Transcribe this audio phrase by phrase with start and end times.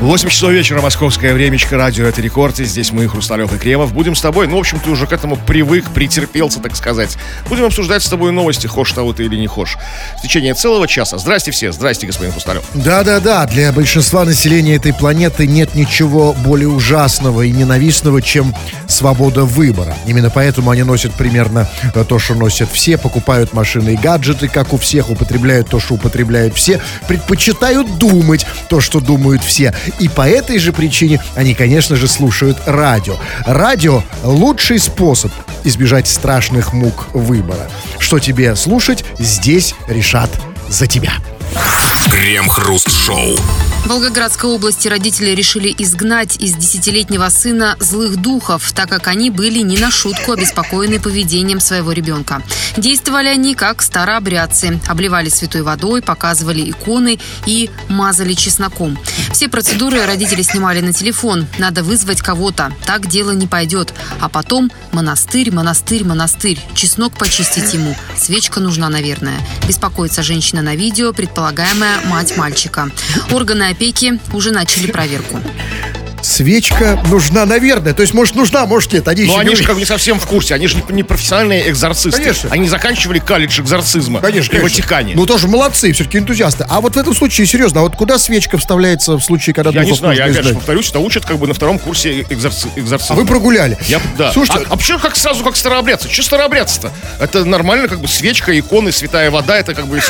[0.00, 4.14] 8 часов вечера, московское времечко, радио «Это рекорд», и здесь мы, Хрусталев и Кремов, будем
[4.14, 7.18] с тобой, ну, в общем, ты уже к этому привык, претерпелся, так сказать.
[7.48, 9.76] Будем обсуждать с тобой новости, хошь того ты или не хошь.
[10.16, 11.18] В течение целого часа.
[11.18, 12.62] Здрасте все, здрасте, господин Хрусталев.
[12.74, 18.54] Да-да-да, для большинства населения этой планеты нет ничего более ужасного и ненавистного, чем
[18.86, 19.96] свобода выбора.
[20.06, 24.72] Именно поэтому они носят примерно э, то, что носят все, покупают машины и гаджеты, как
[24.72, 29.74] у всех, употребляют то, что употребляют все, предпочитают думать то, что думают все.
[29.98, 33.16] И по этой же причине они, конечно же, слушают радио.
[33.46, 35.32] Радио– лучший способ
[35.64, 37.70] избежать страшных мук выбора.
[37.98, 40.30] Что тебе слушать, здесь решат
[40.68, 41.12] за тебя.
[42.10, 43.36] Крем-хруст-шоу.
[43.84, 49.60] В Волгоградской области родители решили изгнать из десятилетнего сына злых духов, так как они были
[49.60, 52.42] не на шутку обеспокоены поведением своего ребенка.
[52.76, 54.78] Действовали они как старообрядцы.
[54.88, 58.98] Обливали святой водой, показывали иконы и мазали чесноком.
[59.32, 61.46] Все процедуры родители снимали на телефон.
[61.58, 62.72] Надо вызвать кого-то.
[62.84, 63.94] Так дело не пойдет.
[64.20, 66.60] А потом монастырь, монастырь, монастырь.
[66.74, 67.94] Чеснок почистить ему.
[68.16, 69.38] Свечка нужна, наверное.
[69.66, 72.90] Беспокоится женщина на видео, предполагаемая мать мальчика.
[73.30, 75.38] Органы опеки уже начали проверку.
[76.28, 77.94] Свечка нужна, наверное.
[77.94, 79.08] То есть, может, нужна, может, нет.
[79.08, 81.70] Они Но они не же как бы не совсем в курсе, они же не, профессиональные
[81.70, 82.20] экзорцисты.
[82.20, 82.50] Конечно.
[82.52, 84.68] Они заканчивали колледж экзорцизма Конечно, конечно.
[84.68, 85.14] Ватикане.
[85.14, 86.66] Ну, тоже молодцы, все-таки энтузиасты.
[86.68, 89.84] А вот в этом случае, серьезно, а вот куда свечка вставляется в случае, когда я
[89.84, 93.16] не знаю, я опять же повторюсь, это учат как бы на втором курсе экзорци- экзорцизма.
[93.16, 93.78] А вы прогуляли.
[93.88, 94.30] Я, да.
[94.32, 96.10] Слушайте, а, а почему как сразу как старообрядцы?
[96.10, 96.92] Что старообрядцы-то?
[97.20, 100.00] Это нормально, как бы свечка, иконы, святая вода, это как бы и,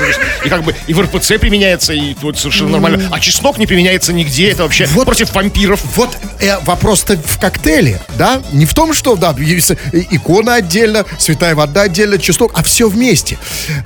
[0.44, 3.08] и как бы и в РПЦ применяется, и вот совершенно нормально.
[3.12, 5.80] А чеснок не применяется нигде, это вообще Вот- против вампиров.
[5.94, 6.07] Вот
[6.40, 8.42] э, вопрос-то в коктейле, да?
[8.52, 12.88] Не в том, что, да, есть, э, икона отдельно, святая вода отдельно, чеснок, а все
[12.88, 13.38] вместе.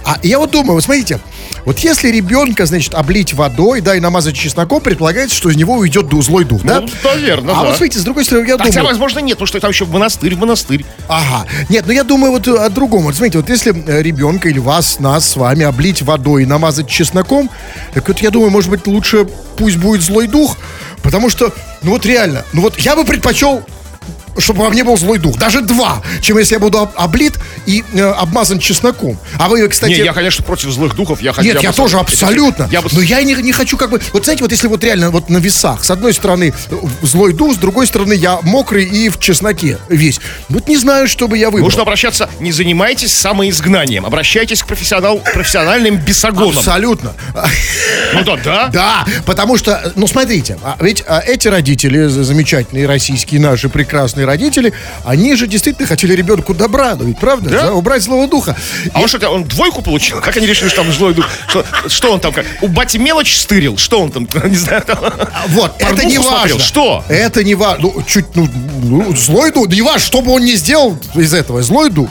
[0.04, 1.20] А я вот думаю, вот смотрите,
[1.64, 6.06] вот если ребенка, значит, облить водой, да, и намазать чесноком, предполагается, что из него уйдет
[6.22, 6.80] злой дух, да?
[6.80, 7.68] Ну, наверное, а да.
[7.68, 8.88] вот смотрите, с другой стороны, я Хотя, думаю...
[8.88, 10.84] возможно, нет, потому что там еще в монастырь, в монастырь.
[11.08, 11.46] Ага.
[11.68, 13.04] Нет, ну я думаю вот о другом.
[13.04, 16.88] Вот смотрите, вот если э, ребенка или вас, нас с вами облить водой и намазать
[16.88, 17.50] чесноком,
[17.94, 20.56] так вот я думаю, может быть, лучше пусть будет злой дух,
[21.02, 21.52] потому что,
[21.82, 23.64] ну вот реально, ну вот я бы предпочел
[24.38, 25.36] чтобы во мне был злой дух.
[25.38, 27.34] Даже два, чем если я буду об- облит
[27.66, 29.18] и э, обмазан чесноком.
[29.38, 29.92] А вы, кстати...
[29.92, 31.20] Не, я, конечно, против злых духов.
[31.20, 32.68] Я, Нет, бы я с- тоже абсолютно.
[32.70, 34.00] Я бы Но я не, не хочу как бы...
[34.12, 37.54] Вот знаете, вот если вот реально вот на весах, с одной стороны э, злой дух,
[37.54, 40.20] с другой стороны я мокрый и в чесноке весь.
[40.48, 41.66] Вот не знаю, что бы я выбрал.
[41.66, 46.58] Нужно обращаться, не занимайтесь самоизгнанием, обращайтесь к профессионал, профессиональным бесогонам.
[46.58, 47.14] Абсолютно.
[48.14, 48.68] Ну да, да.
[48.72, 54.72] Да, потому что, ну смотрите, а ведь а, эти родители, замечательные российские наши прекрасные родители,
[55.04, 57.62] они же действительно хотели ребенку добра, ну ведь правда, Да.
[57.62, 58.56] да, убрать злого духа.
[58.92, 60.20] А он что, он двойку получил?
[60.20, 61.26] Как они решили, что там злой дух?
[61.48, 63.76] Что, что он там, как, у бати мелочь стырил?
[63.76, 64.98] Что он там, не знаю, там...
[65.48, 66.58] Вот, это не важно.
[66.58, 67.04] Что?
[67.08, 67.90] Это не важно.
[67.94, 68.48] Ну, чуть, ну,
[68.82, 72.08] ну, злой дух, не важно, что бы он ни сделал из этого, злой дух.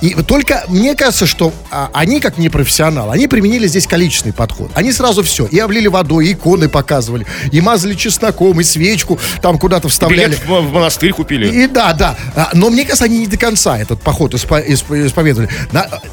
[0.00, 4.70] И только мне кажется, что а, они, как непрофессионалы, они применили здесь количественный подход.
[4.74, 9.58] Они сразу все, и облили водой, и иконы показывали, и мазали чесноком, и свечку там
[9.58, 10.30] куда-то вставляли.
[10.30, 11.48] Билет в, монастырь купили.
[11.64, 12.16] И да, да.
[12.34, 15.48] А, Но мне кажется, они не до конца этот поход испо- исп- исповедовали.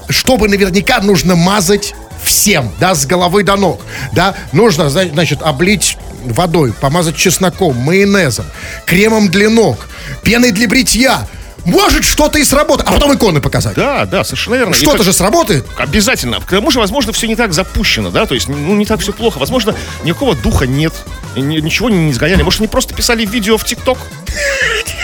[0.09, 3.81] Чтобы наверняка нужно мазать всем, да, с головы до ног.
[4.13, 8.45] Да, нужно, зна- значит, облить водой, помазать чесноком, майонезом,
[8.85, 9.87] кремом для ног,
[10.23, 11.27] пеной для бритья.
[11.67, 13.75] Может, что-то и сработает, а потом иконы показать.
[13.75, 14.73] Да, да, совершенно верно.
[14.73, 15.65] Что-то же сработает.
[15.77, 16.39] Обязательно.
[16.39, 19.11] К тому же, возможно, все не так запущено, да, то есть, ну, не так все
[19.11, 19.37] плохо.
[19.37, 20.93] Возможно, никакого духа нет,
[21.35, 22.41] ничего не, сгоняли.
[22.41, 23.97] Может, они просто писали видео в ТикТок?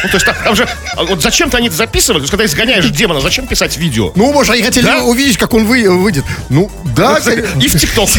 [0.04, 2.46] Ну, то есть, там, там же, а вот зачем-то они это записывали, то есть, когда
[2.46, 4.12] изгоняешь демона, зачем писать видео?
[4.16, 5.04] Ну, может, они хотели Да?
[5.04, 6.24] увидеть, как он вы- выйдет.
[6.50, 7.18] Ну, да.
[7.62, 8.10] И в ТикТок.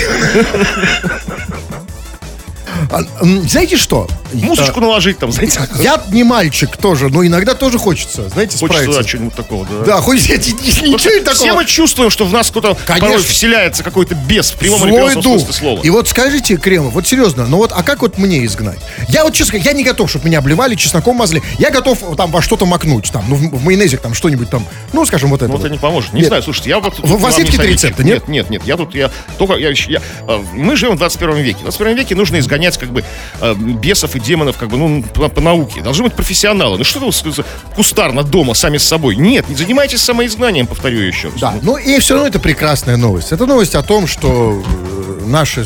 [2.94, 3.02] А,
[3.46, 4.06] Знаете что?
[4.32, 5.60] Музычку наложить там, знаете.
[5.80, 9.02] Я не мальчик тоже, но иногда тоже хочется, знаете, Хочется справиться.
[9.02, 9.84] да, что-нибудь такого, да.
[9.84, 11.54] Да, хоть я- ничего Все такого.
[11.54, 15.40] мы чувствуем, что в нас кто-то порой вселяется какой-то бес в прямом Злой дух.
[15.40, 15.80] смысле слова.
[15.82, 18.78] И вот скажите, Кремов, вот серьезно, ну вот, а как вот мне изгнать?
[19.08, 21.42] Я вот честно, я не готов, чтобы меня обливали, чесноком мазали.
[21.58, 25.30] Я готов там во что-то макнуть, там, ну, в, майонезе там что-нибудь там, ну, скажем,
[25.30, 25.48] вот это.
[25.48, 25.64] Ну, вот.
[25.64, 26.12] это не поможет.
[26.12, 26.28] Не Нет.
[26.28, 27.00] знаю, слушайте, я вот...
[27.00, 28.28] У вас есть какие-то рецепты, нет?
[28.28, 28.62] Нет, нет, нет.
[28.64, 31.58] Я тут, я только, я, я, э, мы живем в 21 веке.
[31.58, 33.04] В 21 веке нужно изгонять, как бы,
[33.40, 35.82] э, бесов и демонов, как бы, ну, по, по науке.
[35.82, 36.78] Должны быть профессионалы.
[36.78, 37.10] Ну, что вы
[37.74, 39.16] кустарно дома сами с собой?
[39.16, 41.40] Нет, не занимайтесь самоизгнанием, повторю еще раз.
[41.40, 43.32] Да, ну и все равно это прекрасная новость.
[43.32, 45.64] Это новость о том, что э, наши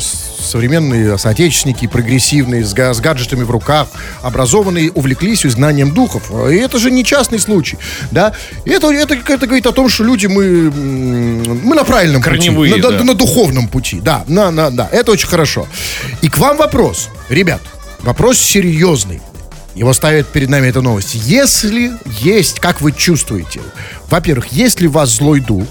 [0.49, 3.87] современные соотечественники, прогрессивные, с, с гаджетами в руках,
[4.21, 6.31] образованные, увлеклись изгнанием духов.
[6.49, 7.77] И это же не частный случай,
[8.11, 8.33] да?
[8.65, 12.81] Это, это, это говорит о том, что люди, мы, мы на правильном Корневые, пути.
[12.83, 13.03] На, да.
[13.03, 15.67] на духовном пути, да, на, на, да, это очень хорошо.
[16.21, 17.61] И к вам вопрос, ребят,
[18.01, 19.21] вопрос серьезный.
[19.75, 21.13] Его ставят перед нами эта новость.
[21.13, 23.61] Если есть, как вы чувствуете,
[24.09, 25.65] во-первых, есть ли у вас злой дух,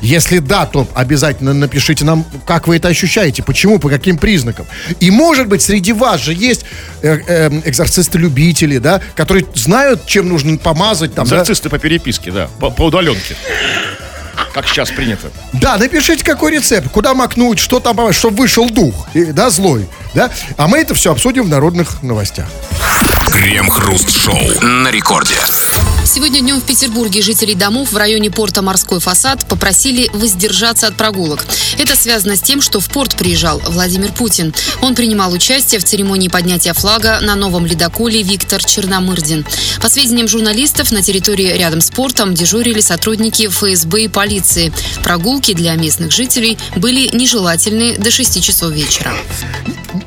[0.00, 4.66] если да, то обязательно напишите нам, как вы это ощущаете, почему, по каким признакам.
[5.00, 6.64] И, может быть, среди вас же есть
[7.02, 11.36] э, э, экзорцисты-любители, да, которые знают, чем нужно помазать там, да?
[11.36, 13.36] Экзорцисты по переписке, да, по, по удаленке.
[14.52, 15.30] Как сейчас принято.
[15.54, 20.30] Да, напишите, какой рецепт, куда макнуть, что там, чтобы вышел дух, и, да, злой, да.
[20.56, 22.48] А мы это все обсудим в народных новостях.
[23.30, 25.36] Крем-хруст-шоу на рекорде.
[26.14, 31.46] Сегодня днем в Петербурге жителей домов в районе порта «Морской фасад» попросили воздержаться от прогулок.
[31.78, 34.52] Это связано с тем, что в порт приезжал Владимир Путин.
[34.82, 39.46] Он принимал участие в церемонии поднятия флага на новом ледоколе «Виктор Черномырдин».
[39.80, 44.70] По сведениям журналистов, на территории рядом с портом дежурили сотрудники ФСБ и полиции.
[45.02, 49.14] Прогулки для местных жителей были нежелательны до 6 часов вечера.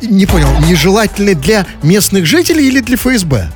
[0.03, 3.51] Не понял, нежелательно для местных жителей или для ФСБ?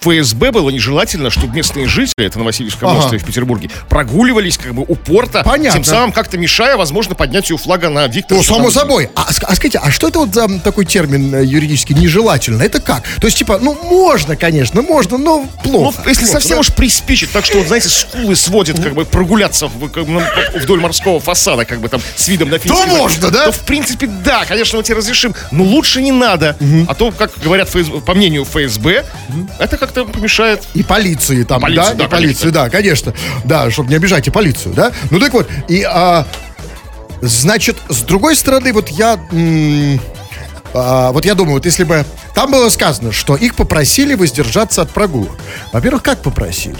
[0.00, 2.98] ФСБ было нежелательно, чтобы местные жители, это на Васильевском Ага.
[2.98, 5.72] острове в Петербурге, прогуливались как бы у порта, Понятно.
[5.80, 8.38] тем самым как-то мешая, возможно, поднятию флага на Виктора.
[8.40, 9.10] Ну, само собой.
[9.14, 12.62] А, ск- а скажите, а что это вот за такой термин э, юридически нежелательно?
[12.62, 13.02] Это как?
[13.20, 16.02] То есть, типа, ну, можно, конечно, можно, но Ну, плохо.
[16.06, 16.60] если Плохо, совсем да?
[16.60, 20.20] уж приспичит, так что, вот, знаете, скулы сводят, как бы прогуляться в- как ну,
[20.56, 23.46] вдоль морского фасада, как бы там с видом на Финский То можно, да?
[23.46, 26.56] То, в принципе, да, конечно, мы тебе разрешим, но лучше не надо.
[26.86, 29.04] А то, как говорят ФСБ, по мнению ФСБ,
[29.58, 30.62] это как-то помешает.
[30.74, 31.94] И полиции там, Полиции, да?
[31.94, 33.14] да, и полиции, да, конечно.
[33.44, 34.92] Да, чтобы не обижать и полицию, да?
[35.10, 36.26] Ну так вот, и, а,
[37.20, 39.18] значит, с другой стороны, вот я...
[39.32, 40.00] м,
[40.74, 42.04] а, вот я думаю, вот если бы...
[42.34, 45.36] Там было сказано, что их попросили воздержаться от прогулок.
[45.72, 46.76] Во-первых, как попросили?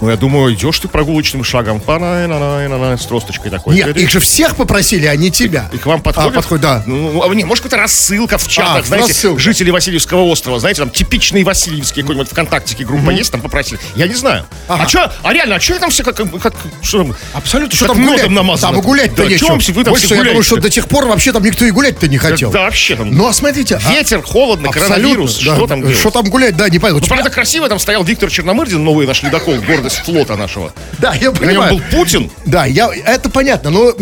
[0.00, 3.74] Ну, я думаю, идешь ты прогулочным шагом, с тросточкой такой.
[3.74, 5.68] Нет, их же всех попросили, а не тебя.
[5.72, 6.30] И к вам подходят?
[6.32, 6.82] А, подходит, да.
[6.86, 9.40] Ну, а, не, может, какая-то рассылка в чатах, А, знаете, рассылка.
[9.40, 13.80] жители Васильевского острова, знаете, там типичные Васильевские, какой-нибудь ВКонтактике группа есть, там попросили.
[13.96, 14.44] Я не знаю.
[14.68, 14.84] Ага.
[14.84, 17.16] А что, а реально, а что там все как, как что там?
[17.32, 18.30] Абсолютно, Что там гулять?
[18.30, 18.72] намазано?
[18.74, 19.48] Там и гулять-то Да, нечего.
[19.48, 22.06] вам- вы там Больше я думаю, что до тех пор вообще там никто и гулять-то
[22.08, 22.50] не хотел.
[22.50, 23.10] Да, вообще там.
[23.10, 23.80] Ну, а смотрите...
[23.84, 25.38] а- Ветер, холодно, абсолютно, коронавирус.
[25.44, 25.54] да.
[25.56, 25.92] Что там?
[25.94, 27.00] Что там гулять, да, не понятно.
[27.02, 29.54] Ну, правда, красиво там стоял Виктор Черномырдин, новый наш ледокол,
[29.88, 30.72] гордость флота нашего.
[30.98, 31.74] Да, я На нем понимаю.
[31.74, 32.30] был Путин.
[32.46, 33.92] Да, я, это понятно, но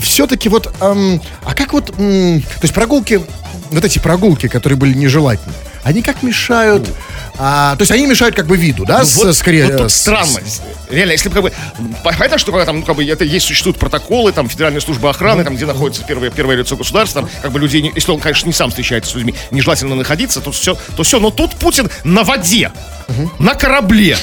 [0.00, 3.20] все-таки вот, ам, а как вот, м, то есть прогулки,
[3.70, 5.52] вот эти прогулки, которые были нежелательны,
[5.84, 6.88] они как мешают,
[7.38, 9.66] а, то есть они мешают как бы виду, да, Ну, с- вот, скорее.
[9.66, 10.38] вот тут с- странно.
[10.90, 11.52] Реально, если бы как бы...
[12.04, 15.42] Понятно, что когда там, ну, как бы, это есть, существуют протоколы, там, Федеральная служба охраны,
[15.42, 18.52] там, где находится первое, первое лицо государства, там, как бы людей, если он, конечно, не
[18.52, 21.18] сам встречается с людьми, нежелательно находиться, то все, то все.
[21.18, 22.70] Но тут Путин на воде,
[23.40, 24.16] на корабле.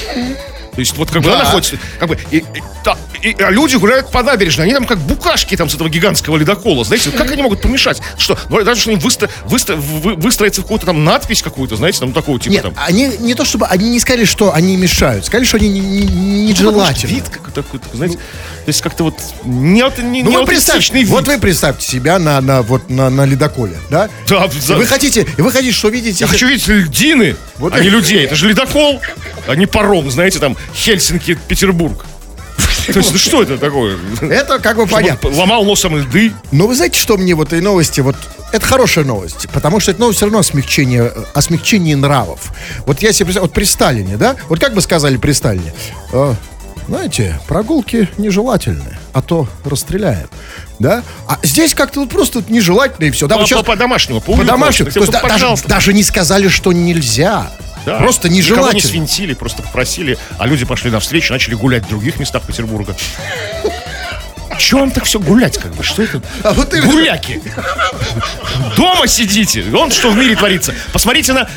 [0.80, 1.34] То есть вот как бы Да.
[1.34, 2.44] он находится, как бы, и, и-
[2.82, 6.38] та- и- а люди гуляют по набережной, они там как букашки там с этого гигантского
[6.38, 8.00] ледокола, знаете, как они могут помешать?
[8.16, 12.00] Что, ну, даже что они выстро, выстро- вы- выстроятся в какую-то там надпись какую-то, знаете,
[12.00, 12.74] там такого типа Нет, там.
[12.78, 16.06] они не то чтобы, они не сказали, что они мешают, сказали, что они не- не-
[16.06, 17.10] не- нежелательны.
[17.10, 18.22] Вид какой-то, такой, знаете, то
[18.68, 21.08] есть как-то вот не, аут- не, Ну не вы представьте, вид.
[21.08, 24.08] вот вы представьте себя на, на, вот, на, на ледоколе, да?
[24.26, 26.20] Да, И за- вы хотите, и вы хотите, что видите?
[26.24, 28.24] Я хочу видеть льдины, Вот а не людей.
[28.24, 29.02] Это же ледокол,
[29.46, 32.04] а не паром, знаете, там Хельсинки, Петербург.
[32.86, 33.96] То есть, ну что это такое?
[34.20, 35.28] Это как бы понятно.
[35.28, 36.32] он Ломал носом льды.
[36.50, 38.16] Но вы знаете, что мне в этой новости, вот,
[38.52, 41.00] это хорошая новость, потому что это новость все равно о смягчении,
[41.34, 42.52] о смягчении нравов.
[42.86, 45.72] Вот я себе представляю, вот при Сталине, да, вот как бы сказали при Сталине,
[46.12, 46.34] «Э,
[46.88, 50.28] знаете, прогулки нежелательны, а то расстреляем,
[50.80, 51.04] да?
[51.28, 53.28] А здесь как-то вот просто нежелательно и все.
[53.28, 54.88] Да, По- вот сейчас по- по-домашнему, по по-домашнему.
[54.88, 55.06] уютному.
[55.06, 57.52] То есть да- даже, даже не сказали, что нельзя.
[57.86, 57.98] Да.
[57.98, 58.80] Просто Никого не нежелательно.
[58.82, 62.94] свинтили, просто попросили, а люди пошли навстречу, начали гулять в других местах Петербурга.
[64.58, 65.82] Чего вам так все гулять, как бы?
[65.82, 66.20] Что это?
[66.42, 66.74] А вот.
[66.74, 67.40] Гуляки!
[68.76, 69.62] Дома сидите!
[69.62, 70.74] Вон что в мире творится.
[70.92, 71.48] Посмотрите на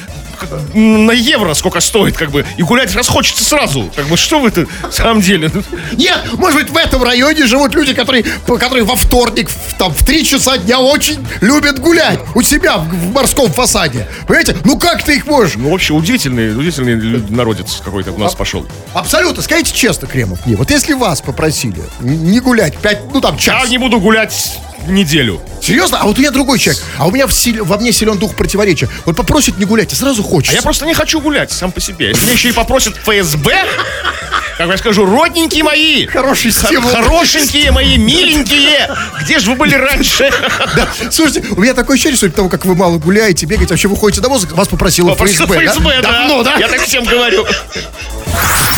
[0.74, 3.90] на евро сколько стоит, как бы, и гулять расхочется сразу.
[3.96, 5.52] Как бы, что вы это, в самом деле?
[5.94, 10.04] Нет, может быть, в этом районе живут люди, которые, которые во вторник, в, там, в
[10.04, 14.08] 3 часа дня очень любят гулять у себя в, в морском фасаде.
[14.28, 14.56] Понимаете?
[14.64, 15.56] Ну как ты их можешь?
[15.56, 18.66] Ну, вообще, удивительный, удивительный народец какой-то у нас пошел.
[18.94, 19.42] Абсолютно.
[19.42, 23.64] Скажите честно, Кремов, мне, вот если вас попросили не гулять 5, ну там час.
[23.64, 25.42] Я не буду гулять неделю.
[25.62, 26.00] Серьезно?
[26.02, 26.82] А вот у меня другой человек.
[26.98, 28.90] А у меня в силе- во мне силен дух противоречия.
[29.06, 30.56] Вот попросит не гулять, и сразу А хочется.
[30.56, 32.10] я просто не хочу гулять сам по себе.
[32.10, 33.54] Если меня еще и попросят ФСБ,
[34.58, 36.90] как я скажу, родненькие мои, Хороший хор- стимул.
[36.92, 38.90] хорошенькие мои, миленькие,
[39.22, 40.30] где же вы были раньше?
[40.75, 40.88] Да.
[41.12, 44.40] Слушайте, у меня такое ощущение, что того, как вы мало гуляете, бегаете, вообще выходите домой,
[44.52, 45.66] вас попросила Попросил ФСБ?
[45.66, 46.12] ФСБ, да.
[46.12, 46.56] Давно, да?
[46.58, 47.46] Я так всем говорю.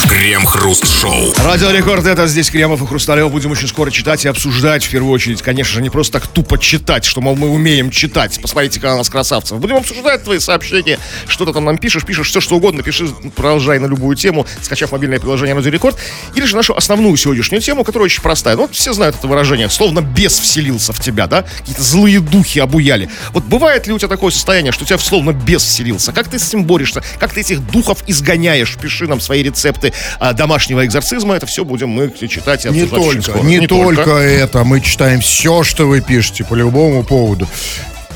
[0.10, 1.34] Крем-хруст-шоу.
[1.44, 3.32] Радио Рекорд, это здесь Кремов и Хрусталев.
[3.32, 5.42] Будем очень скоро читать и обсуждать, в первую очередь.
[5.42, 8.40] Конечно же, не просто так тупо читать, что, мол, мы умеем читать.
[8.42, 9.60] Посмотрите-ка на нас, красавцев.
[9.60, 11.00] Будем обсуждать твои сообщения.
[11.28, 12.84] Что ты там нам пишешь, пишешь все, что угодно.
[12.84, 15.98] Пиши, продолжай на любую тему, скачав мобильное приложение Радио Рекорд.
[16.36, 18.56] Или же нашу основную сегодняшнюю тему, которая очень простая.
[18.56, 19.70] Ну, вот все знают это выражение.
[19.70, 21.44] Словно бес вселился в тебя, да?
[21.60, 23.10] Какие-то злые духи обуяли.
[23.34, 26.14] Вот бывает ли у тебя такое состояние, что у тебя словно бес вселился?
[26.14, 27.04] Как ты с этим борешься?
[27.20, 28.76] Как ты этих духов изгоняешь?
[28.82, 29.94] Пиши нам свои рецепты
[30.34, 31.36] домашнего экзорцизма.
[31.36, 33.44] Это все будем мы читать и Не только, скоро.
[33.44, 34.64] не, только это.
[34.64, 37.48] Мы читаем все, что вы пишете по любому поводу.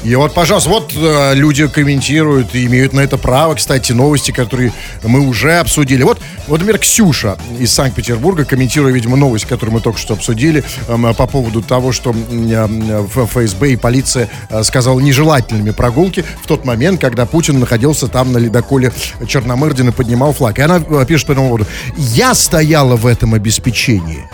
[0.04, 3.56] И вот, пожалуйста, вот э, люди комментируют и имеют на это право.
[3.56, 4.72] Кстати, новости, которые
[5.04, 6.04] мы уже обсудили.
[6.04, 11.14] Вот, вот, например, Ксюша из Санкт-Петербурга, комментируя, видимо, новость, которую мы только что обсудили, эм,
[11.16, 17.02] по поводу того, что э, ФСБ и полиция э, сказала нежелательными прогулки в тот момент,
[17.02, 18.94] когда Путин находился там на ледоколе
[19.28, 20.60] Черномырдин и поднимал флаг.
[20.60, 21.66] И она э, пишет по этому поводу.
[21.98, 24.30] «Я стояла в этом обеспечении».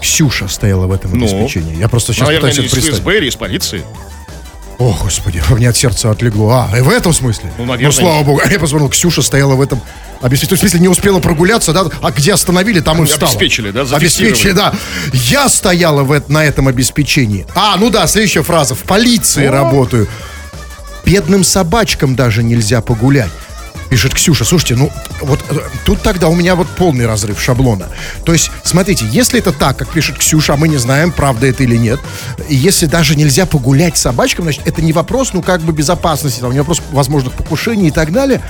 [0.00, 1.24] Ксюша стояла в этом Ну?
[1.24, 1.76] обеспечении.
[1.76, 2.98] Я просто сейчас Наверное, пытаюсь это из представить.
[3.00, 3.82] ФСБ или из полиции.
[4.78, 6.68] О, господи, у меня от сердца отлегло.
[6.70, 7.52] А, и в этом смысле?
[7.58, 8.40] Ну, наверное, слава богу.
[8.44, 9.80] А я посмотрел, Ксюша стояла в этом
[10.30, 11.84] есть, в смысле, не успела прогуляться, да?
[12.00, 13.30] А где остановили, там и встала.
[13.30, 14.72] Обеспечили, да, Обеспечили, да.
[15.12, 17.46] Я стояла в, на этом обеспечении.
[17.54, 18.74] А, ну да, следующая фраза.
[18.74, 20.08] В полиции работаю.
[21.04, 23.30] Бедным собачкам даже нельзя погулять.
[23.94, 27.90] Пишет Ксюша, слушайте, ну вот э, тут тогда у меня вот полный разрыв шаблона.
[28.24, 31.62] То есть, смотрите, если это так, как пишет Ксюша, а мы не знаем, правда это
[31.62, 32.00] или нет,
[32.48, 36.40] и если даже нельзя погулять с собачкам, значит, это не вопрос, ну, как бы безопасности,
[36.40, 38.40] там, не вопрос возможных покушений и так далее.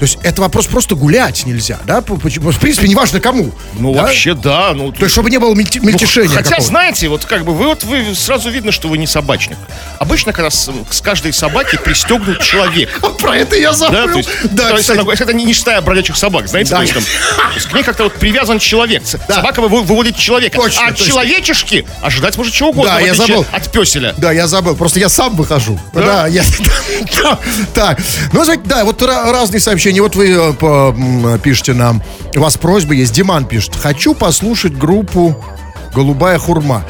[0.00, 2.02] То есть, это вопрос просто гулять нельзя, да?
[2.02, 3.52] В принципе, неважно кому.
[3.78, 4.02] Ну, да?
[4.02, 4.72] вообще, да.
[4.74, 6.66] Ну, То есть, чтобы не было мельти- Ну, мельтешения Хотя, какого-то.
[6.66, 9.56] знаете, вот как бы вы вот вы сразу видно, что вы не собачник.
[9.98, 13.00] Обычно, когда с, с каждой собаки пристегнут человек.
[13.18, 13.94] Про это я забыл.
[13.94, 15.00] Да, то есть, Да, то есть кстати.
[15.06, 16.76] она- это не, не стая бродячих собак, знаете, Да.
[16.76, 19.02] то есть, там, то есть к ней как-то вот привязан человек.
[19.28, 19.36] Да.
[19.36, 20.58] Собака вы- выводит человека.
[20.58, 21.06] Точно, а от точно.
[21.12, 23.44] человечешки ожидать может чего угодно, Да, я забыл.
[23.52, 24.14] от песеля.
[24.16, 24.76] Да, я забыл.
[24.76, 25.78] Просто я сам выхожу.
[25.92, 26.42] Да, я...
[27.22, 27.38] Да,
[27.74, 27.98] Так,
[28.32, 30.00] ну, знаете, да, вот ра- разные сообщения.
[30.02, 32.02] Вот вы э, пишете нам.
[32.36, 33.12] У вас просьба есть.
[33.12, 33.74] Диман пишет.
[33.76, 35.42] Хочу послушать группу
[35.94, 36.84] «Голубая хурма».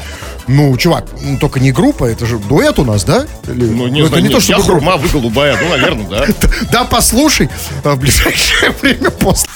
[0.47, 3.25] Ну, чувак, м, только не группа, это же дуэт у нас, да?
[3.47, 6.07] Или- Ну, не это знаю, не нет, то, что я хурма, вы голубая, ну, наверное,
[6.07, 6.25] да.
[6.71, 7.49] Да, послушай
[7.83, 9.47] а, в ближайшее время после.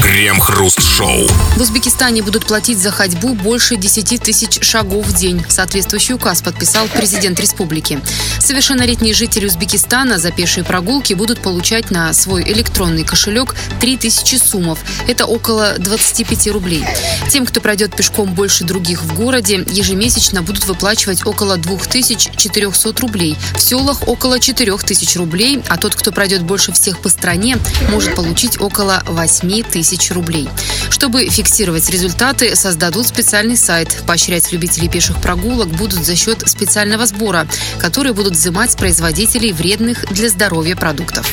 [0.00, 1.28] Крем-хруст-шоу.
[1.56, 5.44] В Узбекистане будут платить за ходьбу больше 10 тысяч шагов в день.
[5.48, 8.00] Соответствующий указ подписал президент республики.
[8.40, 14.78] Совершеннолетние жители Узбекистана за пешие прогулки будут получать на свой электронный кошелек 3000 сумов.
[15.06, 16.84] Это около 25 рублей.
[17.30, 23.36] Тем, кто пройдет пешком больше других в городе, ежемесячно будут выплачивать около 2400 рублей.
[23.56, 27.58] В селах около 4000 рублей, а тот, кто пройдет больше всех по стране,
[27.90, 30.48] может получить около 8 тысяч рублей.
[30.90, 34.02] Чтобы фиксировать результаты, создадут специальный сайт.
[34.06, 37.46] Поощрять любителей пеших прогулок будут за счет специального сбора,
[37.78, 41.32] который будут взимать с производителей вредных для здоровья продуктов.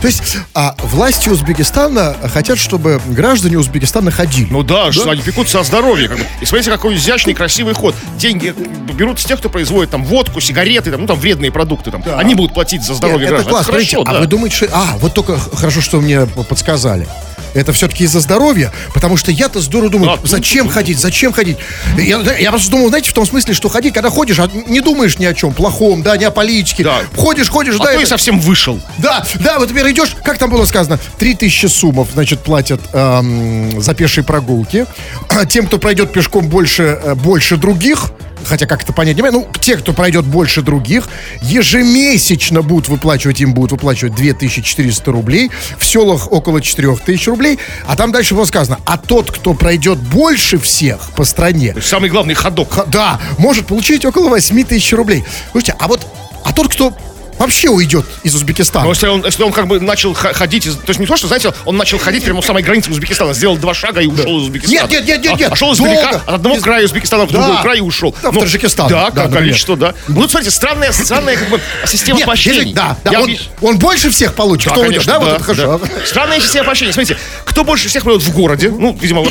[0.00, 4.48] То есть а, власти Узбекистана хотят, чтобы граждане Узбекистана ходили.
[4.50, 6.08] Ну да, что они пекутся о здоровье.
[6.08, 6.24] Как бы.
[6.40, 7.94] И смотрите, какой изящный, красивый ход.
[8.16, 8.54] Деньги
[8.94, 11.90] берут с тех, кто производит там водку, сигареты, там, ну там вредные продукты.
[11.90, 12.02] Там.
[12.16, 13.52] Они будут платить за здоровье Нет, это граждан.
[13.52, 13.66] класс.
[13.66, 14.18] хорошо, Смотрите, да.
[14.18, 14.68] А вы думаете, что...
[14.72, 17.08] А, вот только хорошо, что мне п- подсказали.
[17.54, 21.56] Это все-таки из-за здоровья, потому что я-то здорово думаю, тут- зачем тут- ходить, зачем ходить?
[21.96, 25.18] Я, я просто думал, знаете, в том смысле, что ходить, когда ходишь, а не думаешь
[25.18, 26.84] ни о чем плохом, да, ни о политике.
[26.84, 26.98] Да.
[27.16, 28.80] Ходишь, ходишь, А да, и это- совсем вышел.
[28.98, 33.94] да, да, вот теперь идешь, как там было сказано, 3000 суммов, значит, платят эм, за
[33.94, 34.86] пешие прогулки.
[35.28, 38.10] А Тем, кто пройдет пешком больше, э, больше других,
[38.44, 41.08] хотя как это понять, не ну, те, кто пройдет больше других,
[41.42, 48.12] ежемесячно будут выплачивать, им будут выплачивать 2400 рублей, в селах около 4000 рублей, а там
[48.12, 52.86] дальше было сказано, а тот, кто пройдет больше всех по стране, самый главный ходок.
[52.88, 55.24] Да, может получить около 8 тысяч рублей.
[55.52, 56.06] Слушайте, а вот,
[56.44, 56.94] а тот, кто
[57.38, 58.84] вообще уйдет из Узбекистана.
[58.84, 61.26] Но если он, если он как бы начал ходить, из- то есть не то, что,
[61.28, 64.44] знаете, он начал ходить прямо у самой границы Узбекистана, сделал два шага и ушел из
[64.44, 64.80] Узбекистана.
[64.82, 67.38] Нет, нет, нет, нет, нет, А, шел издалека, от одного Из- края Узбекистана в Да.
[67.40, 68.14] другой край и ушел.
[68.22, 68.88] Да, в Ну, Таджикистан.
[68.88, 69.38] Да, Да, например.
[69.44, 69.94] количество, да.
[70.08, 72.58] Ну, вот смотрите, странная, странная как бы система Нет, поощрений.
[72.60, 74.66] если- да, да, Я он, объяс- он больше всех получит.
[74.66, 75.04] Да, Кто уйдет?
[75.04, 75.78] конечно, Да, да, вот это хорошо.
[75.78, 76.06] да.
[76.06, 76.92] Странная система поощрений.
[76.92, 79.24] Смотрите, кто больше всех живет в городе, ну, видимо,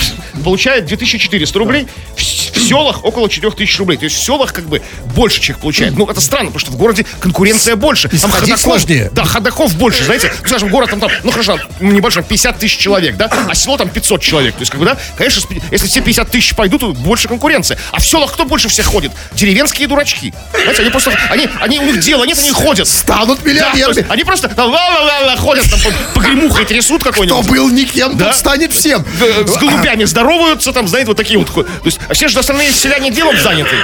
[0.43, 3.97] получает 2400 рублей, в, в селах около 4000 рублей.
[3.97, 4.81] То есть в селах как бы
[5.15, 5.97] больше человек получает.
[5.97, 7.96] Ну, это странно, потому что в городе конкуренция больше.
[8.03, 9.09] Там ходить ходаков- сложнее.
[9.13, 10.31] Да, ходаков больше, знаете.
[10.45, 14.21] Скажем, город там, там, ну, хорошо, небольшой, 50 тысяч человек, да, а село там 500
[14.21, 14.55] человек.
[14.55, 17.77] То есть, как бы, да, конечно, если все 50 тысяч пойдут, то больше конкуренция.
[17.91, 19.11] А в селах кто больше всех ходит?
[19.33, 20.33] Деревенские дурачки.
[20.51, 22.87] Знаете, они просто, они, они, у них дела нет, они ходят.
[22.87, 23.97] Станут Да, миллионерами.
[23.97, 27.47] есть они просто там, ла-ла-ла-ла, ходят, там, по- погремухой трясут Кто какой-нибудь.
[27.49, 28.25] был никем, Да.
[28.25, 29.05] тот станет всем.
[29.45, 31.53] С голубями здороваются, там, знаете, вот такие вот.
[31.53, 33.75] То есть, а все же остальные селяне делом заняты.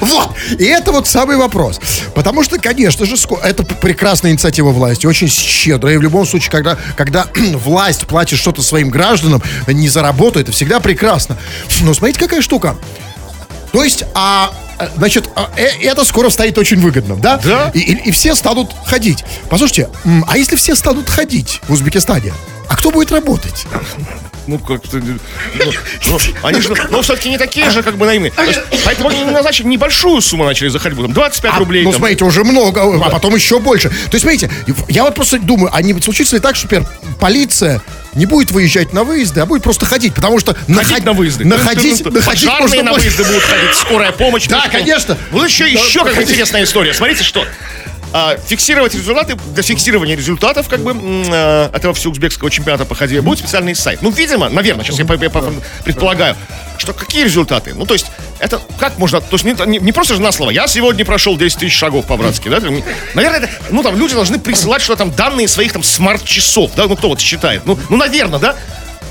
[0.00, 0.30] Вот.
[0.58, 1.80] И это вот самый вопрос.
[2.14, 5.94] Потому что, конечно же, ско- это прекрасная инициатива власти, очень щедрая.
[5.94, 10.52] И в любом случае, когда, когда власть платит что-то своим гражданам не за работу, это
[10.52, 11.36] всегда прекрасно.
[11.80, 12.76] Но смотрите, какая штука.
[13.72, 17.38] То есть, а, э, значит, а, э, это скоро станет очень выгодным, да?
[17.42, 17.70] Да.
[17.74, 19.24] И, и- и все станут ходить.
[19.48, 19.88] Послушайте,
[20.28, 22.32] а если все станут ходить в Узбекистане,
[22.82, 23.64] кто будет работать?
[24.48, 24.96] Ну, как-то...
[24.96, 25.72] Ну,
[26.08, 28.32] ну, они же, ну, все-таки не такие же, как бы, наивные.
[28.44, 31.84] Есть, поэтому они назначили небольшую сумму начали за ходьбу, там, 25 рублей.
[31.84, 32.00] Ну, там.
[32.00, 33.88] смотрите, уже много, а потом еще больше.
[33.88, 34.50] То есть, смотрите,
[34.88, 36.88] я вот просто думаю, а не случится ли так, что, например,
[37.20, 37.80] полиция
[38.14, 41.44] не будет выезжать на выезды, а будет просто ходить, потому что Ходить наход- на выезды.
[41.44, 44.48] Находить, Ну, находить Пожарные можно на выезды будут ходить, скорая помощь.
[44.48, 45.16] Да, конечно.
[45.30, 46.92] Вот еще, еще как интересная история.
[46.94, 47.46] Смотрите, что
[48.12, 53.38] а, фиксировать результаты, для фиксирования результатов, как бы, а, этого всеузбекского чемпионата по ходьбе будет
[53.38, 54.02] специальный сайт.
[54.02, 55.52] Ну, видимо, наверное, сейчас я, я по-
[55.84, 56.36] предполагаю,
[56.78, 57.74] что какие результаты?
[57.74, 58.06] Ну, то есть,
[58.38, 61.36] это как можно, то есть не, не- не просто же на слово, я сегодня прошел
[61.36, 62.60] 10 тысяч шагов по-братски, да?
[63.14, 66.96] Наверное, это, ну, там люди должны присылать что-то там, данные своих там смарт-часов, да, ну,
[66.96, 67.62] кто вот считает?
[67.66, 68.56] Ну, ну, наверное, да?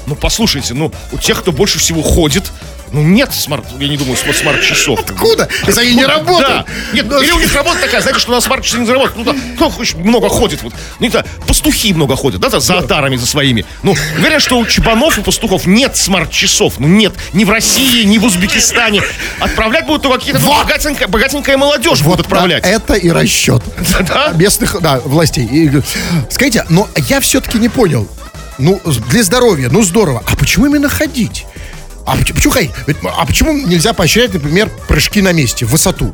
[0.08, 2.52] Ну, послушайте, ну, у тех, кто больше всего ходит,
[2.92, 5.00] ну, нет смарт, я не думаю, смарт- смарт-часов.
[5.00, 5.48] Откуда?
[5.68, 6.66] Если они не работают.
[6.66, 6.66] Да.
[6.94, 9.18] Нет, Ну, или у них работа такая, знаете, что на смарт-часы не заработают.
[9.18, 10.62] Ну, да, кто много ходит.
[10.64, 10.74] Вот.
[11.00, 13.66] Ну, это пастухи много ходят, да, за отарами, за своими.
[13.84, 16.76] Ну, говорят, что у чебанов и пастухов нет смарт-часов.
[16.80, 17.14] Ну, нет.
[17.34, 19.02] Ни в России, ни в Узбекистане.
[19.40, 22.64] Отправлять будут только какие-то, ну, богатенькая, богатенькая молодежь будут отправлять.
[22.64, 23.62] да, это и расчет
[24.08, 24.30] Да?
[24.36, 25.46] местных, да, властей.
[25.46, 25.72] И,
[26.30, 28.08] скажите, но я все-таки не понял.
[28.58, 28.80] Ну,
[29.10, 30.24] для здоровья, ну здорово.
[30.28, 31.46] А почему именно ходить?
[32.12, 32.54] А почему,
[33.18, 36.14] А почему нельзя поощрять, например, прыжки на месте, в высоту?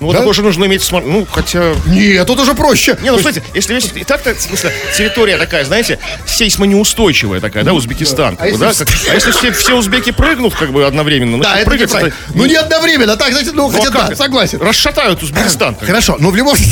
[0.00, 0.22] Ну, вот Да?
[0.22, 1.04] тоже нужно иметь смарт...
[1.06, 1.74] Ну, хотя...
[1.84, 2.96] Нет, тут уже проще.
[3.02, 7.74] Не, ну, смотрите, если весь, и так-то, в смысле, территория такая, знаете, сейсмонеустойчивая такая, да,
[7.74, 8.36] Узбекистан.
[8.38, 11.56] как А да, если- как- а если все, все узбеки прыгнут, как бы, одновременно, Да,
[11.58, 12.14] это прыгать, неправильно.
[12.28, 14.58] это- Ну, не одновременно, так, знаете, ну, Ну, а хотя как да, согласен.
[14.62, 15.74] Расшатают Узбекистан.
[15.74, 15.86] как.
[15.86, 16.56] Хорошо, но в любом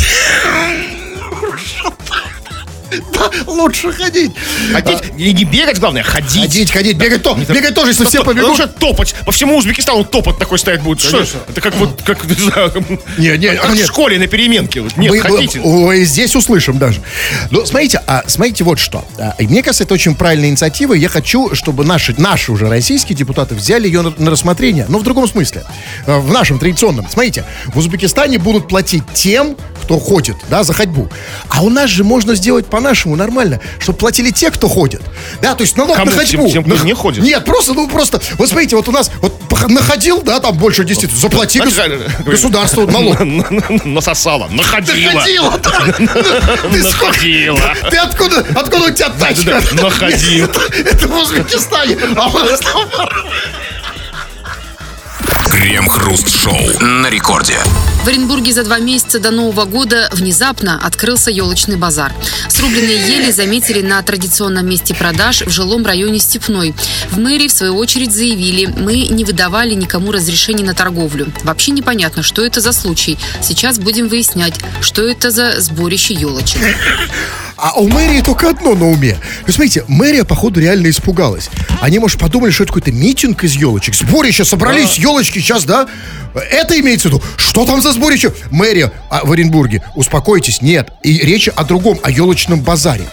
[3.13, 4.33] Да, лучше ходить.
[4.73, 6.43] Ходить, и не бегать, главное, ходить.
[6.43, 8.55] Ходить, ходить, бегать, то, бегать тоже, если все побегут.
[8.57, 9.15] что топать.
[9.27, 11.01] По всему Узбекистану топот такой стоять будет.
[11.01, 11.61] Что это?
[11.61, 12.73] Как вот, как, не знаю,
[13.19, 13.85] Не, не, как нет.
[13.85, 14.81] в школе на переменке.
[14.81, 14.97] Вот.
[14.97, 15.61] Нет, Мы- хотите.
[15.63, 17.01] ой, здесь услышим даже.
[17.51, 19.05] Ну, смотрите, а, смотрите вот что.
[19.19, 20.95] А, и мне кажется, это очень правильная инициатива.
[20.95, 25.03] Я хочу, чтобы наши, наши уже российские депутаты взяли ее на, на рассмотрение, но в
[25.03, 25.65] другом смысле.
[26.07, 27.07] А, В нашем традиционном.
[27.11, 31.09] Смотрите, в Узбекистане будут платить тем, кто ходит, да, за ходьбу.
[31.49, 35.03] А у нас же можно сделать по-нашему нормально, чтобы платили те, кто ходит.
[35.43, 36.13] Да, то есть налог Кому?
[36.13, 36.53] на Тем- ходьбу.
[36.53, 37.25] тем, кто На- не ходит?
[37.25, 39.35] Нет, просто, ну просто, вот смотрите, вот у нас, вот
[39.69, 43.19] находил, да, там больше 10, заплати гос- Знаете, как- государству налог.
[43.85, 44.47] Насосала.
[44.49, 45.13] Находила.
[45.13, 45.87] Находила, да.
[46.69, 47.61] Находила.
[47.91, 49.61] Ты откуда, откуда у тебя тачка?
[49.73, 50.47] да, находил.
[50.47, 51.97] Это, в Узбекистане.
[52.17, 52.61] А у нас
[55.51, 57.57] Крем-хруст-шоу на рекорде.
[58.05, 62.13] В Оренбурге за два месяца до Нового года внезапно открылся елочный базар.
[62.49, 66.75] Срубленные ели заметили на традиционном месте продаж в жилом районе Степной.
[67.11, 71.31] В мэрии, в свою очередь, заявили, мы не выдавали никому разрешений на торговлю.
[71.45, 73.19] Вообще непонятно, что это за случай.
[73.43, 76.61] Сейчас будем выяснять, что это за сборище елочек.
[77.61, 79.19] А у мэрии только одно на уме.
[79.45, 81.51] Вы смотрите, мэрия, походу, реально испугалась.
[81.81, 83.97] Они, может, подумали, что это какой-то митинг из елочек.
[83.97, 85.89] Сборище, собрались елочки сейчас, да?
[86.35, 87.23] Это имеется в виду.
[87.37, 88.33] Что там за сборище?
[88.51, 90.93] Мэрия а, в Оренбурге, успокойтесь, нет.
[91.03, 93.05] И речь о другом, о елочном базаре.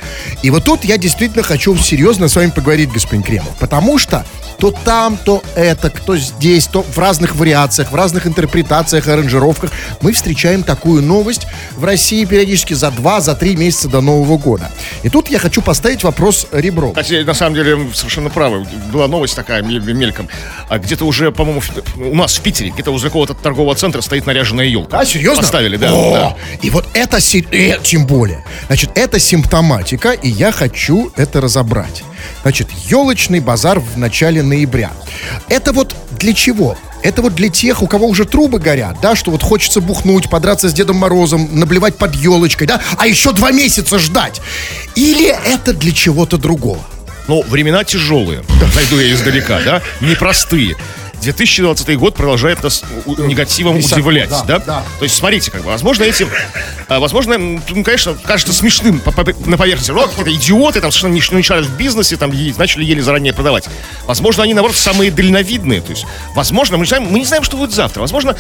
[0.44, 3.56] И вот тут я действительно хочу серьезно с вами поговорить, господин Кремов.
[3.60, 4.26] Потому что
[4.58, 9.72] то там, то это, то здесь, то в разных вариациях, в разных интерпретациях, аранжировках.
[10.02, 14.72] Мы встречаем такую новость в России периодически за два, за три месяца до Нового года.
[15.04, 16.92] И тут я хочу поставить вопрос ребром.
[16.92, 18.66] Кстати, на самом деле, совершенно правы.
[18.92, 20.30] Была новость такая мельком.
[20.70, 21.62] А где-то уже, по-моему,
[21.98, 25.00] у нас в Питере, где-то возле какого-то торгового центра стоит наряженная елка.
[25.00, 25.44] А, серьезно?
[25.44, 25.94] Поставили, да.
[25.94, 26.36] О, да.
[26.62, 32.04] И вот это, э, тем более, значит, это симптоматика, и я хочу это разобрать.
[32.42, 34.92] Значит, елочный базар в начале ноября.
[35.50, 36.78] Это вот для чего?
[37.04, 40.70] Это вот для тех, у кого уже трубы горят, да, что вот хочется бухнуть, подраться
[40.70, 44.42] с Дедом Морозом, наблевать под елочкой, да, а еще два месяца ждать.
[44.96, 46.80] Или это для чего-то другого?
[47.28, 48.44] Ну, времена тяжелые.
[48.74, 49.82] Зайду я издалека, да?
[50.02, 50.76] Непростые.
[51.22, 54.60] 2020 год продолжает нас негативом удивлять, да, да?
[54.60, 54.84] да?
[55.00, 56.30] То есть, смотрите, как бы, возможно, этим,
[56.88, 59.02] а, возможно, ну, конечно, кажется смешным
[59.46, 59.92] на поверхности.
[59.92, 63.68] Ну, какие-то идиоты там совершенно не, не в бизнесе, там, и начали еле заранее продавать.
[64.06, 65.82] Возможно, они, наоборот, самые дальновидные.
[65.82, 68.02] То есть, возможно, мы не знаем, мы не знаем, что будет завтра.
[68.02, 68.36] Возможно,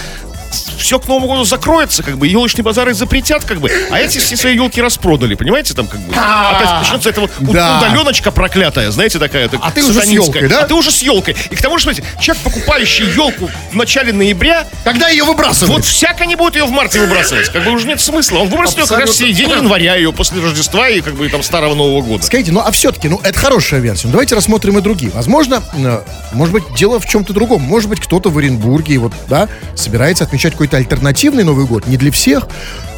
[0.77, 4.35] все к Новому году закроется, как бы, елочные базары запретят, как бы, а эти все
[4.37, 7.77] свои елки распродали, понимаете, там, как бы, опять начнется это вот да.
[7.77, 10.61] удаленочка проклятая, знаете, такая, а ты уже с елкой, да?
[10.61, 11.35] А ты уже с елкой.
[11.49, 14.67] И к тому же, смотрите, человек, покупающий елку в начале ноября...
[14.83, 15.77] Когда ее выбрасывают?
[15.77, 18.39] Вот всяко не будет ее в марте выбрасывать, как бы уже нет смысла.
[18.39, 21.41] Он выбросит ее как раз в середине января, ее после Рождества и, как бы, там,
[21.43, 22.23] Старого Нового года.
[22.23, 24.07] Скажите, ну, а все-таки, ну, это хорошая версия.
[24.07, 25.11] Ну, давайте рассмотрим и другие.
[25.11, 26.01] Возможно, э,
[26.33, 27.61] может быть, дело в чем-то другом.
[27.61, 32.11] Может быть, кто-то в Оренбурге, вот, да, собирается отмечать какой-то альтернативный Новый год, не для
[32.11, 32.49] всех.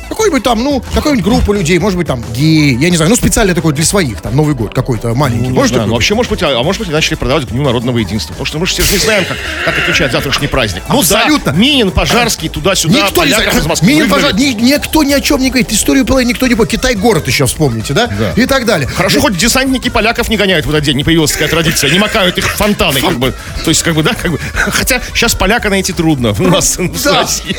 [0.10, 3.54] Какой-нибудь там, ну, какую-нибудь группу людей, может быть, там, геи, я не знаю, ну, специально
[3.54, 5.50] такой для своих, там, Новый год какой-то маленький.
[5.50, 7.64] Ну, может, знаю, ну, вообще, может быть, а, а может быть, начали продавать к Дню
[7.64, 8.34] народного единства.
[8.34, 10.84] Потому что мы же все же не знаем, как, как отмечать завтрашний праздник.
[10.90, 11.52] Ну, Абсолютно.
[11.52, 13.82] Да, Минин, Пожарский, туда-сюда, никто не знает.
[13.82, 15.72] Минин, Пожар, ни, никто ни о чем не говорит.
[15.72, 16.70] Историю была никто не будет.
[16.70, 18.08] Китай-город еще вспомните, да?
[18.08, 18.32] да?
[18.36, 18.88] И так далее.
[18.88, 21.92] Хорошо, хоть десантники поляков не гоняют в этот день, не появилась такая традиция.
[21.92, 23.34] Не макают их фонтаны, как бы.
[23.64, 24.40] То есть, как бы, да, как бы.
[24.54, 27.58] Хотя сейчас поляка найти трудно у нас в России.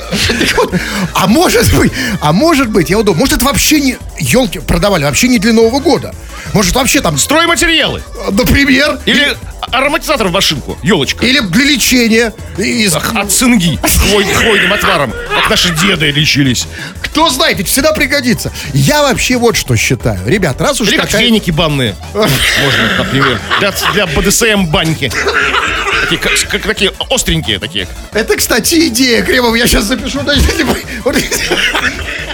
[1.15, 3.21] А может быть, а может быть, я удобно.
[3.21, 3.97] Может, это вообще не...
[4.19, 6.15] Елки продавали вообще не для Нового года.
[6.53, 7.19] Может, вообще там...
[7.19, 8.03] Стройматериалы.
[8.31, 8.99] Например.
[9.07, 9.37] Или
[9.73, 11.27] ароматизатор в машинку, елочка.
[11.27, 12.33] Или для лечения.
[12.57, 12.95] Из...
[12.95, 16.67] От цинги, хвой, хвойным отваром, как наши деды лечились.
[17.03, 18.53] Кто знает, ведь всегда пригодится.
[18.73, 20.21] Я вообще вот что считаю.
[20.27, 21.13] Ребят, раз уж Или такая...
[21.13, 21.97] как феники банные.
[22.15, 23.41] Можно, например.
[23.59, 25.13] Для, для БДСМ баньки.
[26.03, 27.89] Такие, как, как, такие остренькие такие.
[28.13, 29.57] Это, кстати, идея, Кремов.
[29.57, 30.21] Я сейчас запишу.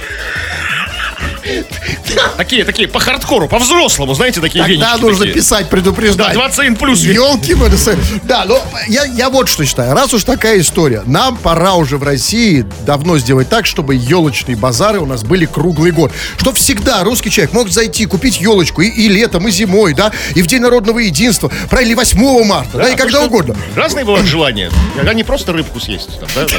[2.36, 6.28] Такие, такие, по хардкору, по взрослому, знаете, такие Тогда венички нужно писать, предупреждать.
[6.28, 7.00] Да, 21 плюс.
[7.00, 7.54] Елки,
[8.24, 9.94] да, но я, я вот что считаю.
[9.94, 15.00] Раз уж такая история, нам пора уже в России давно сделать так, чтобы елочные базары
[15.00, 16.12] у нас были круглый год.
[16.36, 20.42] Что всегда русский человек мог зайти, купить елочку и, и летом, и зимой, да, и
[20.42, 23.56] в День народного единства, правильно, и 8 марта, да, да и когда угодно.
[23.74, 24.70] Разные бывают желания.
[24.96, 26.18] Когда не просто рыбку съесть.
[26.20, 26.54] Там, да, да.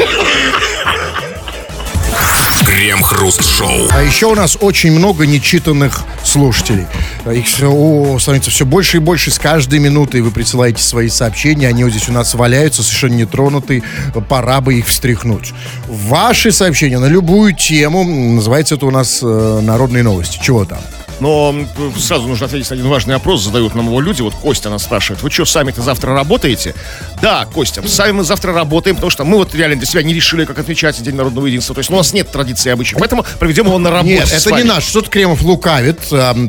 [2.66, 3.90] Крем-хруст-шоу.
[3.92, 6.86] А еще у нас очень много нечитанных слушателей.
[7.32, 10.22] Их о, становится все больше и больше с каждой минутой.
[10.22, 13.84] Вы присылаете свои сообщения, они вот здесь у нас валяются, совершенно нетронутые.
[14.30, 15.54] Пора бы их встряхнуть.
[15.88, 18.04] Ваши сообщения на любую тему.
[18.04, 20.40] Называется это у нас э, «Народные новости».
[20.42, 20.80] Чего там?
[21.20, 21.56] Но
[21.98, 24.22] сразу нужно ответить на один важный опрос, задают нам его люди.
[24.22, 26.76] Вот Костя нас спрашивает, вы что, сами-то завтра работаете?
[27.22, 30.46] Да, Костя, сами мы завтра работаем, потому что мы вот реально для себя не решили,
[30.46, 31.74] как отмечать День народного единства.
[31.74, 34.64] То есть у нас нет традиции обычных, поэтому проведем его на работе Нет, это не
[34.64, 34.84] наш.
[34.84, 36.00] Что-то Кремов лукавит.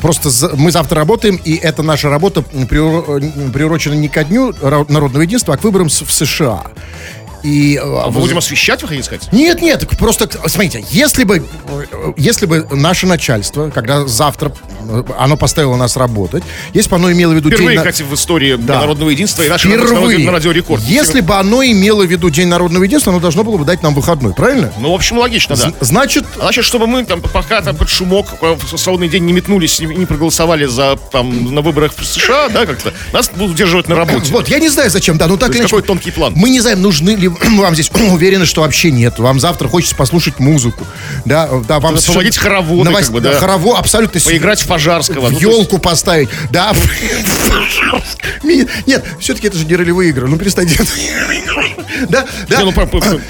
[0.03, 5.57] Просто мы завтра работаем, и это наша работа приурочена не ко Дню народного единства, а
[5.57, 6.65] к выборам в США.
[7.47, 9.33] И, а мы будем освещать, вы хотите сказать?
[9.33, 11.47] Нет, нет, просто, смотрите, если бы,
[12.17, 14.53] если бы наше начальство, когда завтра
[14.89, 16.43] э, оно поставило нас работать,
[16.75, 17.49] если бы оно имело в виду...
[17.49, 17.79] Впервые, день...
[17.79, 18.81] кстати, в истории да.
[18.81, 20.27] народного единства и нашего Впервые.
[20.27, 20.83] на радио Рекорд.
[20.83, 23.95] Если бы оно имело в виду День народного единства, оно должно было бы дать нам
[23.95, 24.73] выходной, правильно?
[24.79, 25.73] Ну, в общем, логично, да.
[25.81, 26.25] Значит...
[26.37, 30.67] Значит, чтобы мы там пока там под шумок в свободный день не метнулись, не проголосовали
[30.67, 34.33] за там на выборах в США, да, как-то, нас будут удерживать на работе.
[34.33, 35.77] Вот, я не знаю, зачем, да, ну так или иначе.
[35.77, 36.33] Какой тонкий план.
[36.35, 39.19] Мы не знаем, нужны ли вам здесь уверены, что вообще нет.
[39.19, 40.87] Вам завтра хочется послушать музыку.
[41.25, 43.39] Да, да вам Освободить хороводы, новость, как бы, да.
[43.39, 44.21] Хоровод, абсолютно.
[44.21, 45.29] Поиграть в Пожарского.
[45.29, 46.29] В ну, елку поставить.
[46.51, 46.73] Да.
[48.43, 50.29] Нет, все-таки это же не ролевые игры.
[50.29, 50.79] Ну, перестаньте.
[52.11, 52.61] Да, да.
[52.61, 52.73] Ну,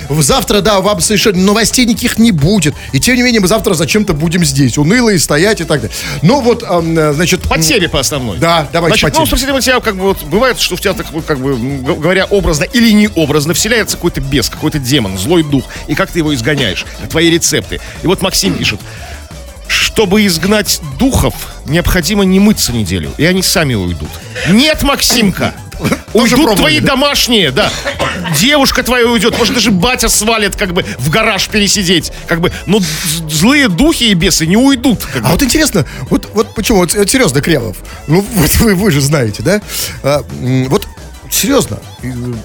[0.23, 2.75] завтра, да, вам совершенно новостей никаких не будет.
[2.93, 4.77] И тем не менее, мы завтра зачем-то будем здесь.
[4.77, 5.97] Унылые стоять и так далее.
[6.23, 7.43] Ну, вот, значит...
[7.43, 8.39] По теме по основной.
[8.39, 11.07] Да, давайте значит, по ну, спросите, тебя, как бы, вот, бывает, что в тебя, так,
[11.27, 13.55] как бы, говоря образно или не образно,
[13.87, 15.65] вселяется какой-то бес, какой-то демон, злой дух.
[15.87, 16.85] И как ты его изгоняешь?
[17.09, 17.81] Твои рецепты.
[18.03, 18.81] И вот Максим пишет.
[19.69, 21.35] Чтобы изгнать духов,
[21.67, 24.11] необходимо не мыться неделю, и они сами уйдут.
[24.49, 25.55] Нет, Максимка!
[26.15, 27.71] Уйдут твои домашние, да.
[28.41, 32.51] Девушка твоя уйдет, может даже батя свалит, как бы в гараж пересидеть, как бы.
[32.67, 35.05] Но з- злые духи и бесы не уйдут.
[35.05, 35.29] как бы.
[35.29, 39.01] А вот интересно, вот, вот почему, вот, э, серьезно, Кремов, ну вот вы, вы же
[39.03, 39.61] знаете, да?
[40.03, 40.25] А,
[40.69, 40.89] вот
[41.47, 41.79] серьезно,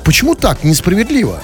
[0.03, 1.41] почему так несправедливо?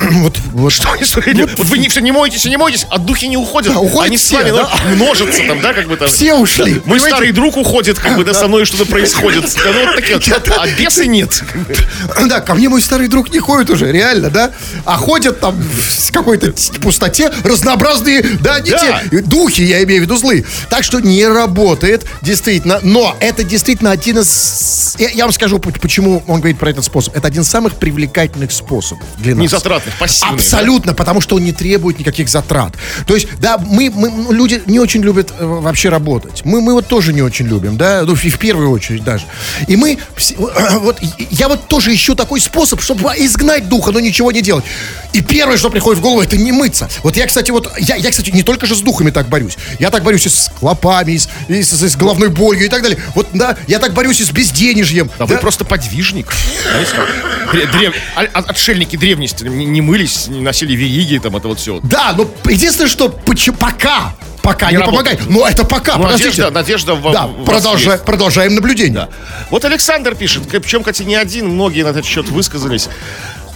[0.10, 1.42] Вот, вот Что они смотрели?
[1.42, 3.72] Вот вы не, все не моетесь и не моетесь, а духи не уходят.
[3.72, 4.70] Да, уходят Они с все, вами да?
[4.94, 6.08] множатся там, да, как бы там.
[6.08, 6.74] все ушли.
[6.74, 7.08] Мой понимаете?
[7.08, 9.44] старый друг уходит, как бы, да, со мной что-то происходит.
[9.60, 10.18] Да, ну, вот такие.
[10.58, 11.42] А бесы нет.
[12.26, 14.52] Да, ко мне мой старый друг не ходит уже, реально, да?
[14.84, 19.02] А ходят там в какой-то пустоте разнообразные, да, не Да.
[19.10, 20.44] те, духи, я имею в виду злые.
[20.70, 22.80] Так что не работает, действительно.
[22.82, 24.96] Но это действительно один из...
[24.98, 27.16] Я, я вам скажу, почему он говорит про этот способ.
[27.16, 29.42] Это один из самых привлекательных способов для нас.
[29.42, 30.42] Незатратных, пассивных, да?
[30.42, 32.74] Абсолютно, потому что он не требует никаких затрат.
[33.06, 36.42] То есть, да, мы, мы ну, люди не очень любят э, вообще работать.
[36.44, 39.24] Мы, мы вот тоже не очень любим, да, ну, и в первую очередь даже.
[39.66, 39.98] И мы,
[40.80, 44.64] вот, и- я вот тоже ищу такой способ, чтобы изгнать духа, но ничего не делать.
[45.12, 46.88] И первое, что приходит в голову, это не мыться.
[47.02, 49.56] Вот я, кстати, вот, я, я кстати, не только же с духами так борюсь.
[49.78, 52.82] Я так борюсь и с клопами, и с, и с- с головной болью и так
[52.82, 52.98] далее.
[53.14, 55.10] Вот, да, я так борюсь и с безденежьем.
[55.18, 56.28] Да, вы просто подвижник.
[58.16, 61.80] А- а- Отшельники древности не, не мылись, не носили вериги, там это вот все.
[61.82, 65.20] Да, но единственное, что поч- пока, пока Не не, помогает.
[65.28, 66.30] Но это пока, Ну, подождите.
[66.30, 68.04] надежда- надежда в- Да, в продолжа- есть.
[68.04, 68.94] продолжаем наблюдение.
[68.94, 69.08] Да.
[69.50, 72.88] Вот Александр пишет, причем, кстати, не один, многие на этот счет высказались.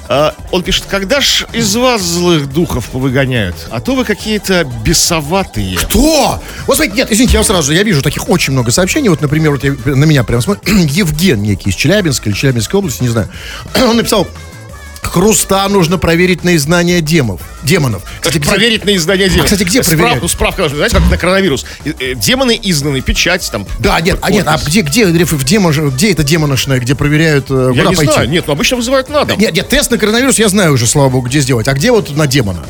[0.06, 3.56] А, Он пишет, когда ж из вас злых духов повыгоняют?
[3.70, 5.76] А то вы какие-то бесоватые.
[5.78, 6.42] Кто?
[6.66, 9.08] Вот смотрите, нет, извините, я сразу, я вижу таких очень много сообщений.
[9.08, 10.76] Вот, например, вот я, на меня прям смотрю.
[10.76, 13.30] Евген некий из Челябинска или Челябинской области, не знаю.
[13.88, 14.28] Он написал,
[15.06, 17.40] Хруста нужно проверить на изнание демов.
[17.62, 18.02] Демонов.
[18.20, 19.46] Кстати, где- проверить на издание демонов.
[19.46, 20.30] кстати, где проверять?
[20.30, 21.64] справка, должна, знаете, как на коронавирус.
[21.84, 23.66] Э, Демоны изгнаны, печать там.
[23.78, 27.70] Да, нет, а нет, а где, где, в демон, где это демоношное, где проверяют, э,
[27.74, 28.12] Я куда не пойти?
[28.12, 29.38] знаю, нет, ну обычно вызывают на дом.
[29.38, 31.68] Нет, нет, тест на коронавирус я знаю уже, слава богу, где сделать.
[31.68, 32.64] А где вот на демона?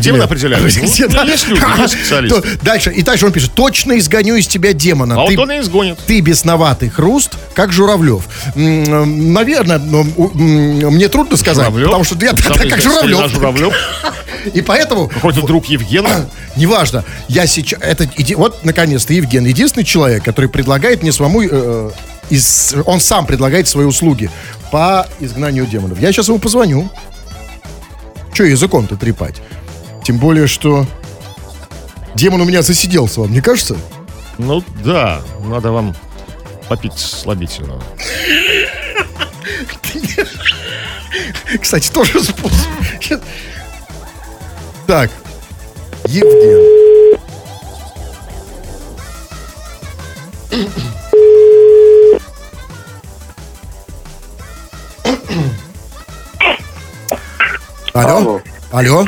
[0.00, 0.62] Демона определяют.
[0.62, 2.40] Ну, есть люди, есть специалисты.
[2.40, 5.14] То- Дальше, и дальше он пишет, точно изгоню из тебя демона.
[5.14, 5.98] А вот он и изгонит.
[6.06, 8.24] Ты бесноватый хруст, как Журавлев.
[8.54, 13.74] Наверное, мне трудно сказать, потому что я как Журавлев.
[14.54, 16.26] И поэтому Какой-то друг Евгена.
[16.56, 21.90] Неважно, я сейчас, это, вот, наконец-то, Евген, единственный человек, который предлагает мне самому, э,
[22.28, 24.30] из, он сам предлагает свои услуги
[24.70, 26.00] по изгнанию демонов.
[26.00, 26.90] Я сейчас ему позвоню.
[28.34, 29.36] Че языком-то трепать?
[30.04, 30.84] Тем более, что
[32.14, 33.76] демон у меня засиделся, вам не кажется?
[34.38, 35.94] Ну да, надо вам
[36.68, 37.82] попить слабительного.
[41.60, 43.22] Кстати, тоже способ.
[44.86, 45.10] Так,
[46.06, 46.82] Евген.
[57.94, 58.16] Алло?
[58.16, 58.40] Алло.
[58.72, 59.04] Алло?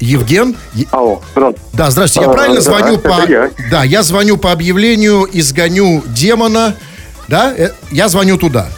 [0.00, 0.56] Евген?
[0.90, 1.68] Алло, здравствуйте.
[1.72, 2.24] Да, здравствуйте.
[2.26, 3.30] Я А, правильно да, звоню это по...
[3.30, 3.50] я.
[3.70, 6.74] Да, я звоню по объявлению «Изгоню демона».
[7.28, 7.52] Да?
[7.56, 8.68] Э, Я звоню туда.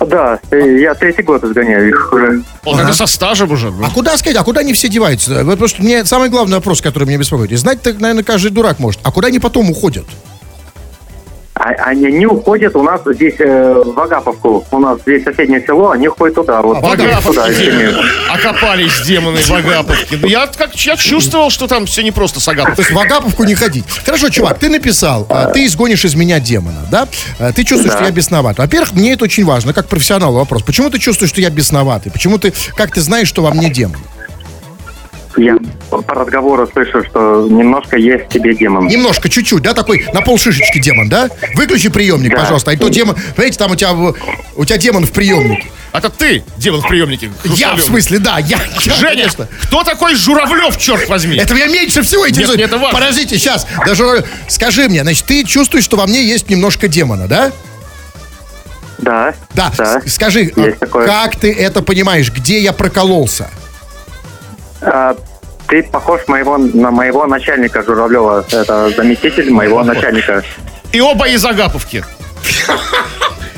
[0.00, 2.42] Да, э, я третий год изгоняю их уже.
[2.64, 3.70] Он как-то со стажем уже.
[3.70, 3.84] ну.
[3.84, 5.44] А куда сказать, а куда они все деваются?
[5.44, 7.52] Вот просто мне самый главный вопрос, который меня беспокоит.
[7.52, 9.00] И знать так, наверное, каждый дурак может.
[9.04, 10.06] А куда они потом уходят?
[11.54, 14.64] А, они не уходят у нас здесь э, в Агаповку.
[14.70, 16.62] У нас здесь соседнее село, они ходят туда.
[16.62, 17.94] Вот В туда, Агаповке.
[18.32, 20.18] Окопались демоны в Агаповке.
[20.20, 22.84] Ну, Я, как, я чувствовал, что там все не просто с То Агаповкой.
[22.84, 23.84] есть в Агаповку не ходить.
[24.04, 27.06] Хорошо, чувак, ты написал, а, ты изгонишь из меня демона, да?
[27.38, 27.98] А, Ты чувствуешь, Да.
[27.98, 28.56] что я бесноват.
[28.58, 30.62] Во-первых, мне это очень важно, как профессионалу вопрос.
[30.62, 32.10] Почему ты чувствуешь, что я бесноватый?
[32.10, 34.00] Почему ты, как ты знаешь, что во мне демон?
[35.36, 35.56] Я
[35.90, 38.86] по разговору слышу, что немножко есть в тебе демон.
[38.86, 41.28] Немножко, чуть-чуть, да, такой на пол шишечки демон, да?
[41.54, 42.40] Выключи приемник, Да.
[42.40, 42.70] пожалуйста.
[42.70, 43.92] А то демон, понимаете, там у тебя,
[44.56, 45.70] у тебя демон в приемнике.
[45.92, 47.30] Это ты, демон в приемнике.
[47.44, 49.48] Я, в смысле, да, я, я, Женя, конечно.
[49.62, 51.36] кто такой Журавлев, черт возьми?
[51.36, 52.58] Это меня меньше всего интересует.
[52.58, 52.98] нет, это важно.
[52.98, 53.66] Подождите, сейчас.
[53.86, 57.52] Даже скажи мне, значит, ты чувствуешь, что во мне есть немножко демона, да?
[58.98, 59.34] Да.
[59.54, 59.72] Да.
[59.76, 60.00] Да.
[60.06, 61.06] Скажи, Есть а такое.
[61.06, 62.30] как ты это понимаешь?
[62.30, 63.50] Где я прокололся?
[64.82, 65.16] А,
[65.68, 68.44] ты похож моего, на моего начальника Журавлева.
[68.50, 70.42] Это заместитель моего начальника.
[70.92, 72.04] И оба из Агаповки.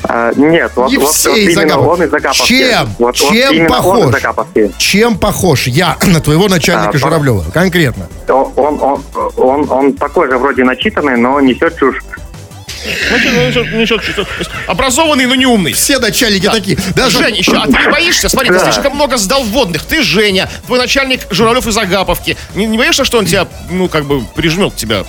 [0.07, 2.47] А, нет, вот, Не вот, все вот из именно он из Агаповки.
[2.47, 2.89] Чем?
[2.99, 3.99] Вот, вот Чем именно похож?
[3.99, 4.71] он из Агаповки.
[4.77, 7.43] Чем похож я на твоего начальника А, Журавлева?
[7.51, 8.07] Конкретно.
[8.29, 9.03] Он, он, он,
[9.35, 11.97] он, он такой же вроде начитанный, но несет чушь.
[14.67, 15.73] Образованный, но не умный.
[15.73, 16.77] Все начальники такие.
[16.95, 17.19] Даже...
[17.19, 18.29] Жень, еще, а ты не боишься?
[18.29, 18.71] Смотри, ты Да.
[18.71, 19.83] слишком много сдал вводных.
[19.83, 22.37] Ты Женя, твой начальник Журавлев из Агаповки.
[22.55, 25.03] Не, не боишься, что он тебя, ну, как бы, прижмет тебя?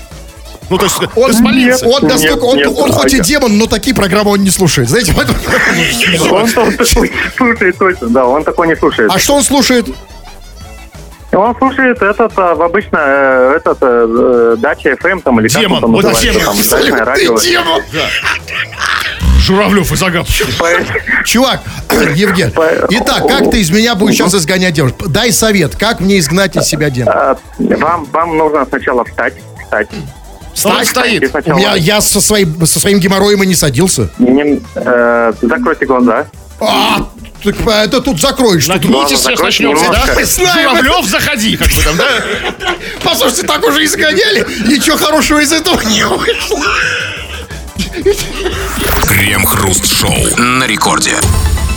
[0.69, 1.87] Ну, то есть, Он, ты спалился.
[1.87, 4.89] он, настолько, он, нет, он хоть и демон, но такие программы он не слушает.
[4.89, 5.39] Знаете, поэтому-
[6.33, 9.11] Он такой слушает точно, да, он такой не слушает.
[9.13, 9.87] А что он слушает?
[11.37, 15.61] Он слушает этот, а, в обычно, э, этот, э, э, Дача FM там, или как
[15.61, 17.39] Демон, он там вот называется, демон, там, дачное радио.
[17.39, 17.83] демон.
[19.41, 20.45] Журавлев и Загадки.
[20.59, 21.61] По- Чувак,
[22.15, 22.53] Евген,
[22.91, 24.97] итак, как ты из меня будешь сейчас изгонять девушек?
[25.09, 27.13] Дай совет, как мне изгнать из себя демона?
[27.33, 29.89] а, Вам, вам нужно сначала встать, встать.
[30.65, 31.35] Он стоит.
[31.49, 34.09] У меня, я со, своим, со своим геморроем и не садился.
[34.19, 36.25] не- э, закройте глаза.
[36.61, 37.07] А,
[37.53, 38.67] так а, это тут закроешь.
[38.67, 39.99] Нагнитесь, сейчас Закройте начнется, да?
[40.01, 40.25] немножко.
[40.27, 40.69] Знаем.
[40.71, 42.09] Журавлев, заходи, как бы там, да?
[43.03, 46.61] Послушайте, так уже изгоняли, ничего хорошего из этого не вышло.
[49.07, 51.15] Крем-хруст-шоу на рекорде.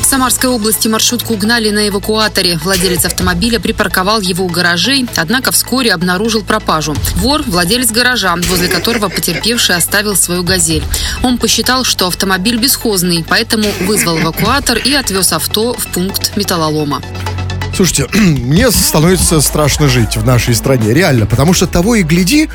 [0.09, 2.57] Самарской области маршрутку угнали на эвакуаторе.
[2.63, 6.95] Владелец автомобиля припарковал его у гаражей, однако вскоре обнаружил пропажу.
[7.17, 10.83] Вор– владелец гаража, возле которого потерпевший оставил свою «Газель».
[11.21, 17.03] Он посчитал, что автомобиль бесхозный, поэтому вызвал эвакуатор и отвез авто в пункт металлолома.
[17.79, 22.49] Слушайте, мне становится страшно жить в нашей стране, реально, потому что того и гляди,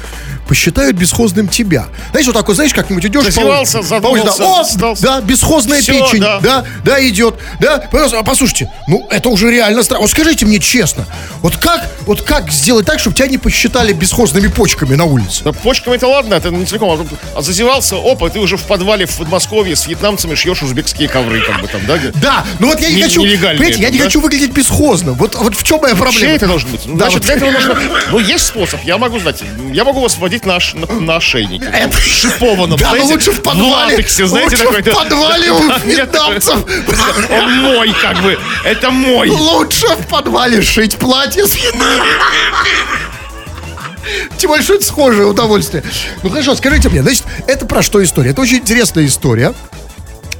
[0.47, 1.87] посчитают бесхозным тебя.
[2.11, 3.25] Знаешь, вот так вот, знаешь, как-нибудь идешь...
[3.25, 6.41] по Зазевался, улице, по задумался, да, О, стал- да, бесхозная Всё, печень, да.
[6.41, 6.65] да.
[6.85, 7.79] да, идет, да.
[7.91, 10.03] Пожалуйста, А послушайте, ну, это уже реально страшно.
[10.03, 11.07] Вот скажите мне честно,
[11.41, 15.43] вот как, вот как сделать так, чтобы тебя не посчитали бесхозными почками на улице?
[15.43, 17.01] Да почками это ладно, это не целиком.
[17.01, 21.41] а А зазевался, опа, ты уже в подвале в Подмосковье с вьетнамцами шьешь узбекские ковры,
[21.41, 21.99] как бы там, да?
[22.17, 24.05] Да, ну вот я не, Не- хочу, понимаете, я не да?
[24.05, 25.14] хочу выглядеть бесхозно.
[25.17, 26.19] Вот, вот в чем моя проблема?
[26.21, 26.83] Чей это должен быть?
[26.87, 27.27] Ну, Да, Значит, вот.
[27.27, 27.79] для этого нужно...
[28.11, 29.43] Ну, есть способ, я могу знать.
[29.73, 31.67] Я могу вас водить на, на, на ошейнике.
[31.73, 33.95] Это- Шипованном, Да, но знаете, лучше в подвале.
[33.95, 34.93] латексе, знаете, лучше такой.
[34.93, 36.65] в подвале у вьетнамцев.
[37.31, 38.39] Он мой, как бы.
[38.65, 39.29] Это мой.
[39.31, 41.57] Лучше в подвале шить платье с
[44.37, 45.83] Тем более, что это схожее удовольствие.
[46.23, 48.31] Ну хорошо, скажите мне, значит, это про что история?
[48.31, 49.55] Это очень интересная история.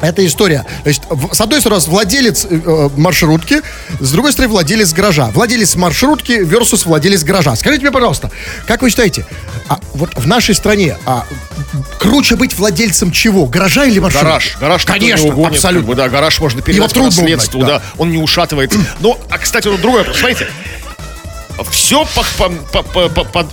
[0.05, 0.65] Это история.
[0.83, 3.61] Значит, с одной стороны, владелец э, э, маршрутки,
[4.01, 5.31] с другой стороны, владелец гаража.
[5.35, 7.57] Владелец маршрутки versus владелец гаража.
[7.57, 8.31] Скажите мне, пожалуйста,
[8.67, 9.27] как вы считаете,
[9.69, 11.25] а вот в нашей стране а,
[11.99, 13.47] круче быть владельцем чего?
[13.47, 14.25] Гаража или маршрутки?
[14.25, 15.81] Гараж, гараж Конечно, не угонит, абсолютно.
[15.81, 17.83] как бы, да, гараж можно передать по трудно угнать, да.
[17.97, 18.79] он не ушатывается.
[19.01, 20.49] Но, а, кстати, вот вопрос, смотрите,
[21.71, 22.07] все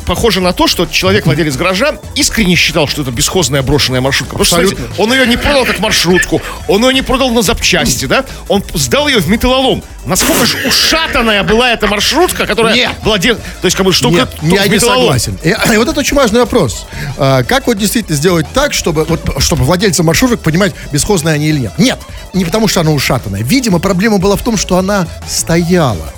[0.06, 4.38] похоже на то, что человек, владелец гаража, искренне считал, что это бесхозная брошенная маршрутка.
[4.38, 4.86] Потому что, Абсолютно.
[4.86, 8.26] смотрите, он ее не продал как маршрутку, он ее не продал на запчасти, да?
[8.48, 9.84] Он сдал ее в металлолом.
[10.06, 12.92] Насколько же ушатанная была эта маршрутка, которая Нет.
[13.04, 13.36] владел...
[13.36, 14.28] То есть, как бы, штука...
[14.42, 15.38] Нет, я не согласен.
[15.44, 16.88] И, и вот это очень важный вопрос.
[17.18, 21.60] А, как вот действительно сделать так, чтобы, вот, чтобы владельцы маршруток понимать, бесхозные они или
[21.60, 21.74] нет?
[21.78, 22.00] Нет,
[22.34, 23.44] не потому что она ушатанная.
[23.44, 26.12] Видимо, проблема была в том, что она стояла.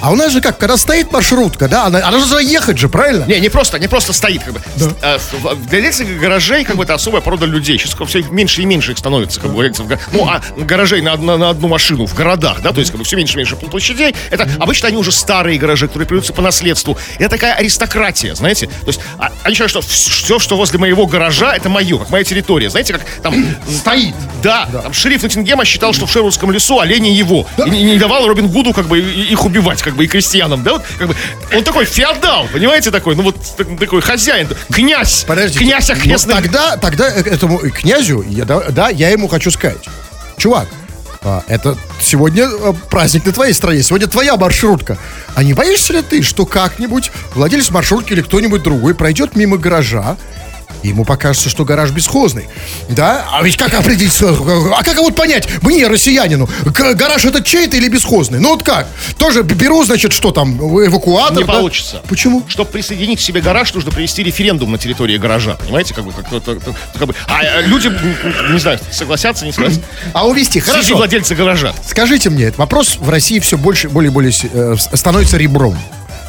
[0.00, 3.24] А у нас же как, когда стоит маршрутка, да, она, она же ехать же, правильно?
[3.24, 4.60] Не, не просто, не просто стоит, как бы.
[5.02, 7.78] А, в- Для владельцев гаражей, как бы, это особая порода людей.
[7.78, 11.36] Сейчас все меньше и меньше их становится, как бы, владельцев Ну, а гаражей на, одну-
[11.36, 14.14] на одну машину в городах, да, то есть, как бы, все меньше и меньше площадей.
[14.30, 16.96] Это обычно они уже старые гаражи, которые передаются по наследству.
[17.18, 18.66] Это такая аристократия, знаете.
[18.66, 22.24] То есть, а- они считают, что все, что возле моего гаража, это мое, как моя
[22.24, 22.70] территория.
[22.70, 23.34] Знаете, как там...
[23.70, 24.14] Стоит.
[24.42, 27.46] Да, там шериф Ноттингема считал, что в Шервудском лесу олени его.
[27.64, 30.62] И не, не давал Робин Гуду как бы и- их убивать, как бы и крестьянам,
[30.62, 30.72] да?
[30.74, 31.16] Вот, как бы,
[31.54, 35.64] он такой феодал, понимаете, такой, ну вот так- такой хозяин, князь, Подождите.
[35.64, 36.34] князь Ну, окрестный.
[36.34, 39.78] тогда, тогда э- этому князю, я, да, я ему хочу сказать.
[40.36, 40.68] Чувак,
[41.22, 44.98] а, это сегодня э, праздник на твоей стране, сегодня твоя маршрутка.
[45.34, 50.16] А не боишься ли ты, что как-нибудь владелец маршрутки или кто-нибудь другой пройдет мимо гаража,
[50.82, 52.48] ему покажется, что гараж бесхозный.
[52.88, 53.26] Да?
[53.32, 54.34] А ведь как определить, э,
[54.76, 58.40] а как вот понять, мне, россиянину, гараж это чей-то или бесхозный?
[58.40, 58.86] Ну вот как?
[59.18, 61.38] Тоже беру, значит, что там, эвакуатор?
[61.38, 61.52] Не да?
[61.52, 62.02] получится.
[62.08, 62.44] Почему?
[62.48, 66.28] Чтобы присоединить к себе гараж, нужно провести референдум на территории гаража, понимаете, как бы, как,
[66.28, 66.42] как-
[66.98, 67.14] как- бы.
[67.26, 67.88] А э, люди,
[68.52, 69.84] не знаю, согласятся, не согласятся.
[70.12, 70.96] А увести, Среди хорошо.
[70.96, 71.72] владельцы гаража.
[71.86, 75.76] Скажите мне, этот вопрос в России все больше, более и более э, становится ребром.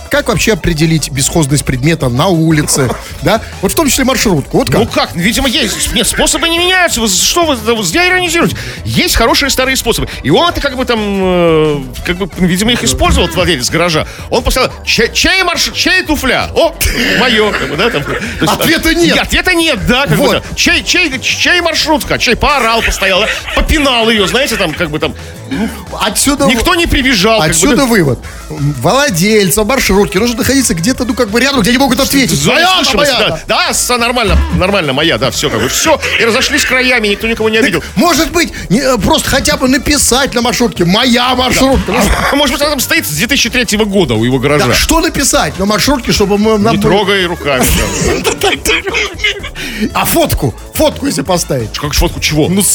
[0.10, 2.90] Как вообще определить бесхозность предмета на улице,
[3.22, 3.42] да?
[3.62, 4.58] Вот в том числе маршрутку.
[4.58, 4.80] Вот как?
[4.80, 5.94] Ну как, видимо, есть.
[5.94, 7.02] Нет, способы не меняются.
[7.02, 8.56] Вы что вы да, зря иронизируете?
[8.86, 10.08] Есть хорошие старые способы.
[10.24, 14.08] И он это как бы там, э, как бы, видимо, их использовал, владелец гаража.
[14.30, 16.50] Он поставил, чай, чай марш, чай туфля.
[16.56, 16.74] О,
[17.20, 18.04] мое, как бы, да, там.
[18.42, 19.16] Есть, Ответа нет.
[19.16, 20.38] Нет, ответа нет, да, как Вот.
[20.38, 20.56] бы.
[20.56, 25.14] Чай, чай, чай маршрутка, чай поорал, постоял, да, попинал ее, знаете, там, как бы там,
[26.00, 26.46] Отсюда...
[26.46, 27.40] Никто не привизжал.
[27.40, 28.20] как бы, Отсюда вывод.
[28.50, 32.46] Владельцам маршрутки нужно находиться где-то, ну, как бы рядом, где они могут ответить.
[32.46, 33.20] Моя, моя.
[33.20, 33.40] да.
[33.48, 36.00] Да, с- нормально, нормально, моя, да, все, как бы, все.
[36.20, 37.84] И разошлись краями, никто никого не обидел.
[37.96, 41.92] Может быть, не, э, просто хотя бы написать на маршрутке «Моя маршрутка».
[41.92, 42.00] Ну,
[42.32, 44.68] А Может быть, она там стоит с 2003 года у его гаража.
[44.68, 46.58] да, что написать на маршрутке, чтобы мы...
[46.58, 47.64] нам Не трогай руками.
[48.06, 48.50] да.
[49.94, 50.54] А фотку?
[50.78, 51.76] Фотку если поставить.
[51.80, 52.50] Как фотку чего?
[52.50, 52.68] Ну, с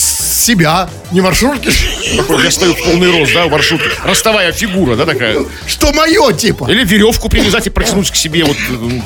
[0.45, 1.71] себя, не маршрутки.
[2.17, 3.89] Какой Я стою в полный рост, да, у маршрутки.
[4.03, 5.45] Ростовая фигура, да, такая.
[5.69, 6.69] Что мое, типа.
[6.69, 8.43] Или веревку привязать и протянуть к себе.
[8.43, 9.01] Вот, э,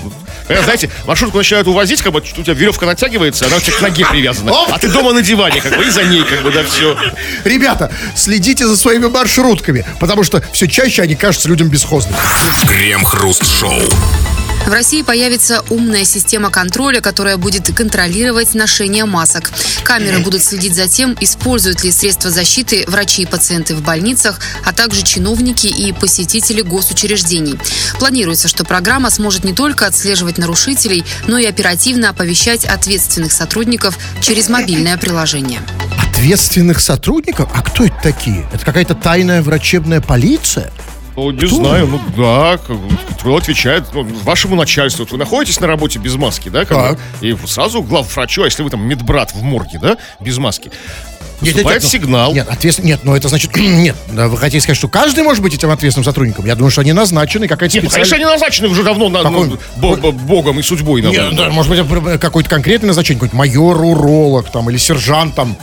[0.48, 3.80] когда, знаете, маршрутку начинают увозить, как бы у тебя веревка натягивается, она у тебя к
[3.82, 4.52] ноге привязана.
[4.52, 4.70] Оп!
[4.72, 6.96] А ты дома на диване, как бы, и за ней, как бы, да, все.
[7.44, 12.16] Ребята, следите за своими маршрутками, потому что все чаще они кажутся людям бесхозными.
[12.66, 13.82] Крем-хруст-шоу.
[14.64, 19.52] В России появится умная система контроля, которая будет контролировать ношение масок.
[19.84, 24.72] Камеры будут следить за тем, используют ли средства защиты врачи и пациенты в больницах, а
[24.72, 27.58] также чиновники и посетители госучреждений.
[27.98, 34.48] Планируется, что программа сможет не только отслеживать нарушителей, но и оперативно оповещать ответственных сотрудников через
[34.48, 35.60] мобильное приложение.
[36.10, 37.48] Ответственных сотрудников?
[37.54, 38.48] А кто это такие?
[38.52, 40.72] Это какая-то тайная врачебная полиция?
[41.16, 42.58] Ну, не знаю, ну да,
[43.18, 45.04] кто отвечает ну, вашему начальству.
[45.04, 48.62] Вот вы находитесь на работе без маски, да, как бы, и сразу главврачу, а если
[48.62, 50.70] вы там медбрат в морге, да, без маски,
[51.40, 52.34] Нет, нет, нет, ну, сигнал.
[52.34, 52.86] Нет, ответствен...
[52.86, 53.56] нет, но это значит...
[53.56, 56.44] нет, вы хотите сказать, что каждый может быть этим ответственным сотрудником?
[56.46, 58.26] Я думаю, что они назначены, какая-то Нет, ну, конечно, специальная...
[58.28, 61.02] они назначены уже давно на, ну, бо- бо- богом и судьбой.
[61.02, 61.46] Нет, наверное.
[61.46, 65.56] да, может быть, какое-то конкретное назначение, какой-то майор, уролог там, или сержант там,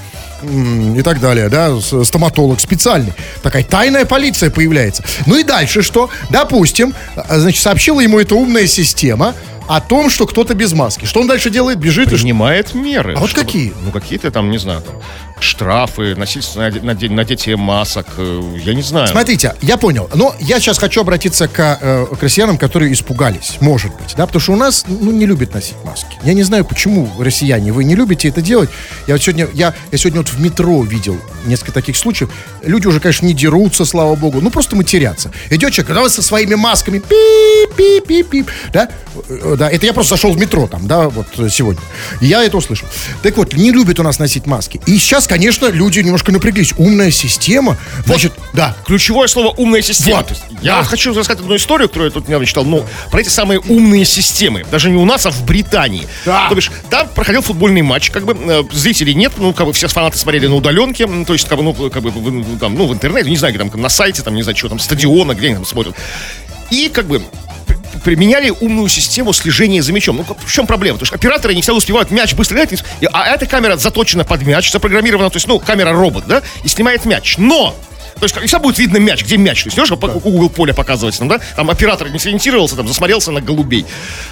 [0.44, 3.14] и так далее, да, стоматолог специальный.
[3.42, 5.04] Такая тайная полиция появляется.
[5.26, 6.10] Ну и дальше что?
[6.30, 9.34] Допустим, а, значит, сообщила ему эта умная система
[9.68, 11.06] о том, что кто-то без маски.
[11.06, 11.80] Что он дальше делает?
[11.80, 12.16] Бежит и...
[12.16, 13.14] Принимает меры.
[13.16, 13.74] А вот какие?
[13.86, 14.96] Ну, какие-то там, не знаю, там,
[15.44, 19.08] штрафы, наде- наде- надетие масок, э, я не знаю.
[19.08, 20.10] Смотрите, я понял.
[20.16, 23.58] Но я сейчас хочу обратиться к, э, к россиянам, которые испугались.
[23.60, 24.26] Может быть, да?
[24.26, 26.18] Потому что у нас, ну, не любят носить маски.
[26.24, 28.70] Я не знаю, почему, россияне, вы не любите это делать.
[29.08, 32.30] Я вот сегодня, я, я сегодня вот в метро видел несколько таких случаев.
[32.64, 34.40] Люди уже, конечно, не дерутся, слава богу.
[34.42, 35.32] Ну, просто матерятся.
[35.50, 38.90] Идет человек, да, со своими масками, пип-пип-пип-пип, да?
[39.30, 41.82] Э, Да, это я просто зашел в метро там, да, вот сегодня.
[42.22, 42.88] Я это услышал.
[43.22, 44.82] Так вот, не любят у нас носить маски.
[44.86, 46.74] И сейчас, конечно, люди немножко напряглись.
[46.78, 47.76] Умная система,
[48.06, 50.18] значит, да, Ключевое слово умная система.
[50.18, 50.38] Вот.
[50.62, 50.84] Я Да.
[50.84, 54.64] хочу рассказать одну историю, которую я тут недавно читал, ну, про эти самые умные системы.
[54.70, 56.08] Даже не у нас, а в Британии.
[56.24, 56.50] Да.
[56.50, 59.88] То бишь, там проходил футбольный матч, как бы э, зрителей нет, ну, как бы все
[59.88, 62.94] фанаты смотрели на удаленке, то есть, как бы, ну, как бы, в- там, ну, в
[62.94, 65.56] интернете, не знаю, где там, на сайте, там, не знаю, что там, стадиона, где они
[65.56, 65.96] там смотрят.
[66.70, 67.22] И, как бы,
[68.04, 70.18] применяли умную систему слежения за мячом.
[70.18, 70.98] Ну, в чем проблема?
[70.98, 74.42] Потому что операторы не всегда успевают мяч быстро дать, и- а эта камера заточена под
[74.44, 77.36] мяч, запрограммирована, то есть, ну, камера-робот, да, и снимает мяч.
[77.38, 77.76] Но
[78.16, 79.64] то есть, и всегда будет видно мяч, где мяч.
[79.64, 81.40] То есть, знаешь, по- угол поля показывается там, да?
[81.56, 83.86] Там оператор не сориентировался, там, засмотрелся на голубей.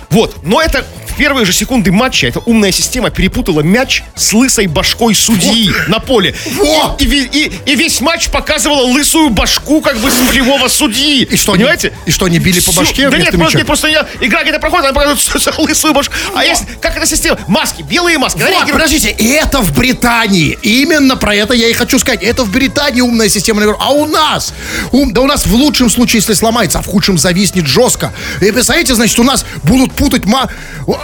[0.10, 0.44] Вот.
[0.44, 5.16] Но это в первые же секунды матча эта умная система перепутала мяч с лысой башкой
[5.16, 6.36] судьи на поле.
[6.56, 7.02] Вот.
[7.02, 11.24] И, ве- и- и весь матч показывала лысую башку, как бы, с полевого судьи.
[11.24, 11.94] И что, они- Понимаете?
[12.06, 14.86] и что, они били по башке Да нет, просто, нет, просто я, игра где-то проходит,
[14.86, 16.14] она показывает лысую башку.
[16.36, 17.38] А есть, как эта система?
[17.48, 18.40] Маски, белые маски.
[18.40, 20.58] Вот, подождите, и это в Британии.
[20.62, 22.24] Именно про это я и хочу сказать.
[22.24, 23.88] Это в Британии умная система, наверное.
[23.88, 24.54] А у нас?
[24.92, 28.14] Ум- да у нас в лучшем случае, если сломается, а в худшем зависнет жестко.
[28.42, 30.50] И представляете, значит, у нас будут путать ма...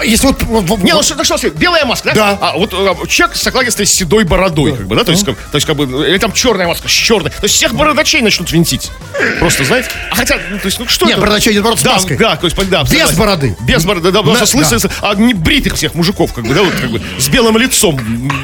[0.04, 0.84] Если вот...
[0.84, 2.14] Не, ну что, ну что, белая маска, да?
[2.14, 2.38] Да.
[2.42, 5.04] А вот э, человек с окладистой седой бородой, как бы, да?
[5.04, 7.32] То есть, как, то есть, как бы, или там черная маска с черной.
[7.32, 8.92] То есть всех бородачей начнут винтить.
[9.40, 9.90] Просто, знаете?
[10.12, 11.22] А хотя, ну, то есть, ну что Нет, это?
[11.22, 12.18] бородачей нет, наоборот, с да, маской.
[12.18, 13.18] Да, то есть, да, Без согласен.
[13.18, 13.58] бороды.
[13.62, 16.90] Без бороды, да, с лысой, а не бритых всех мужиков, как бы, да, вот, как
[16.90, 18.00] бы, с белым лицом,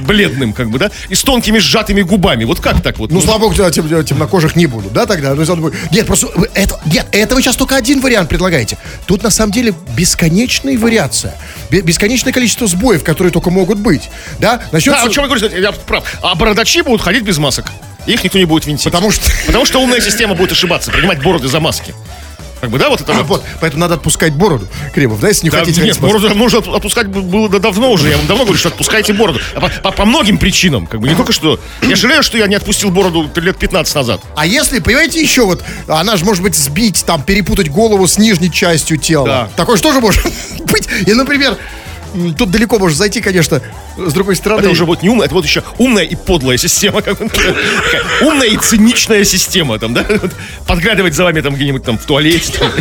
[0.05, 2.43] бледным, как бы, да, и с тонкими сжатыми губами.
[2.45, 3.11] Вот как так вот?
[3.11, 5.33] Ну, слава богу, тем- темнокожих не будут, да, тогда?
[5.33, 8.77] То есть он будет- Нет, просто это, нет, это вы сейчас только один вариант предлагаете.
[9.05, 11.35] Тут на самом деле бесконечная вариация,
[11.69, 14.09] бе- бесконечное количество сбоев, которые только могут быть,
[14.39, 14.61] да?
[14.71, 15.03] Начнется...
[15.03, 16.03] Да, о чем я говорю, я прав.
[16.21, 17.65] А бородачи будут ходить без масок.
[18.05, 18.85] Их никто не будет винтить.
[18.85, 21.93] Потому что- Потому что умная система будет ошибаться, принимать бороды за маски.
[22.63, 23.27] Как бы, да, вот это А, вот.
[23.27, 25.81] вот, поэтому надо отпускать бороду, Кремов, да, если не Да, хотите...
[25.81, 28.07] нет, бороду нужно отпу- отпускать было да давно уже.
[28.07, 29.41] Я вам давно говорю, что отпускайте бороду.
[29.53, 30.87] А По, по- по многим причинам.
[30.87, 31.59] Как бы не только что.
[31.81, 34.21] Я жалею, что я не отпустил бороду лет 15 назад.
[34.37, 38.49] А если, понимаете, еще вот, она же может быть сбить, там, перепутать голову с нижней
[38.49, 39.25] частью тела.
[39.27, 39.49] Да.
[39.57, 40.23] Такое же тоже может
[40.65, 40.87] быть.
[41.05, 41.57] И, например,
[42.37, 43.59] тут далеко можно зайти, конечно,
[43.97, 44.59] с другой стороны.
[44.61, 47.01] Это уже вот не умная, это вот еще умная и подлая система.
[47.01, 47.17] как
[48.21, 50.05] Умная и циничная система там, да?
[50.67, 52.53] Подглядывать за вами там где-нибудь там в туалете.
[52.59, 52.71] там.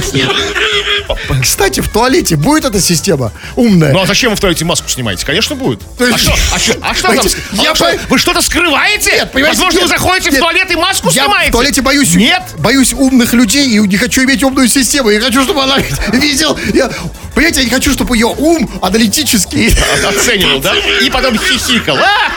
[1.42, 3.92] Кстати, в туалете будет эта система умная?
[3.92, 5.26] Ну а зачем вы в туалете маску снимаете?
[5.26, 5.80] Конечно, будет.
[5.98, 6.34] То есть- А что?
[6.54, 6.74] А что?
[6.82, 7.16] А что там?
[7.16, 9.10] Понимаете, А я что, Вы что-то скрываете?
[9.12, 10.40] Нет, понимаете, Возможно, нет, вы заходите в нет.
[10.40, 11.50] туалет и маску Я снимаете?
[11.50, 12.14] в туалете боюсь.
[12.14, 12.42] Нет.
[12.58, 15.10] Боюсь умных людей и не хочу иметь умную систему.
[15.10, 15.78] Я хочу, чтобы она
[16.12, 16.58] видел.
[16.72, 16.90] Я,
[17.34, 19.70] понимаете, я не хочу, чтобы ее ум аналитический.
[20.06, 20.74] Оценивал, да?
[21.04, 21.96] И потом хихикал.
[21.96, 22.32] А!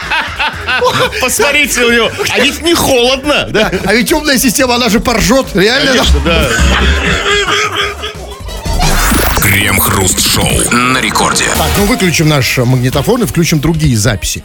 [1.22, 2.12] Посмотрите у него.
[2.30, 3.72] А ведь не холодно, да?
[3.86, 5.48] А ведь умная система, она же поржет.
[5.54, 5.92] Реально.
[5.92, 6.50] Конечно, да.
[9.42, 11.46] Крем-хруст-шоу на рекорде.
[11.58, 14.44] Так, ну выключим наш магнитофон и включим другие записи.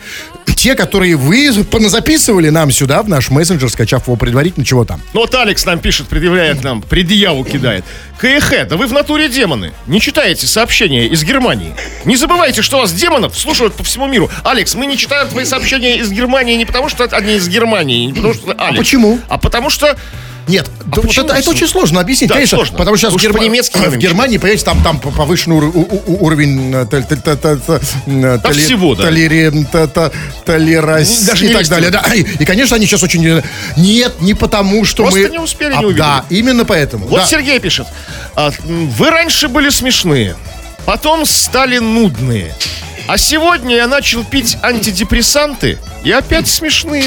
[0.57, 1.51] Те, которые вы
[1.89, 5.01] записывали нам сюда, в наш мессенджер, скачав его предварительно, чего там.
[5.15, 7.85] Ну вот Алекс нам пишет, предъявляет нам, предъяву кидает.
[8.19, 9.73] КХ, да вы в натуре демоны.
[9.87, 11.75] Не читаете сообщения из Германии.
[12.05, 14.29] Не забывайте, что вас демонов слушают по всему миру.
[14.45, 18.13] Алекс, мы не читаем твои сообщения из Германии не потому, что они из Германии, не
[18.13, 18.79] потому, что Алекс.
[18.79, 19.19] почему?
[19.29, 19.97] А потому что
[20.49, 22.79] Нет, да вот это, это очень сложно объяснить, Да, конечно, сложно.
[22.79, 25.73] потому что сейчас Уж в, Герма- в Германии, понимаете, там, там повышенный ур-
[26.07, 26.73] уровень
[28.55, 29.05] всего, да.
[29.05, 30.13] толери- то- то-
[30.45, 31.91] толеранс- Даже и так далее.
[31.91, 32.05] Да.
[32.15, 33.25] И, конечно, они сейчас очень...
[33.27, 33.43] э,
[33.77, 35.29] Нет, не потому, что Просто мы...
[35.31, 35.99] не успели, А, не увидели.
[36.01, 37.07] Да, именно поэтому.
[37.07, 37.27] Вот да.
[37.27, 37.87] Сергей пишет.
[38.35, 40.37] а, Вы раньше были смешные,
[40.85, 42.55] потом стали нудные.
[43.07, 47.05] А сегодня я начал пить антидепрессанты и опять смешные.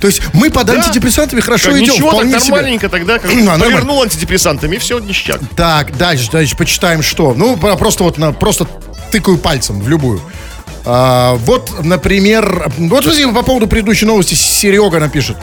[0.00, 1.92] То есть мы под антидепрессантами хорошо Как идем.
[1.94, 2.50] Ничего, так вполне себе.
[2.54, 5.40] нормальненько тогда, как А, повернул антидепрессантами, и все, ништяк.
[5.56, 7.34] Так, дальше, дальше почитаем что.
[7.34, 8.66] Ну, про- просто вот на, просто
[9.12, 10.20] тыкаю пальцем в любую.
[10.84, 15.36] А, вот, например, вот смотрите, по поводу предыдущей новости Серега напишет.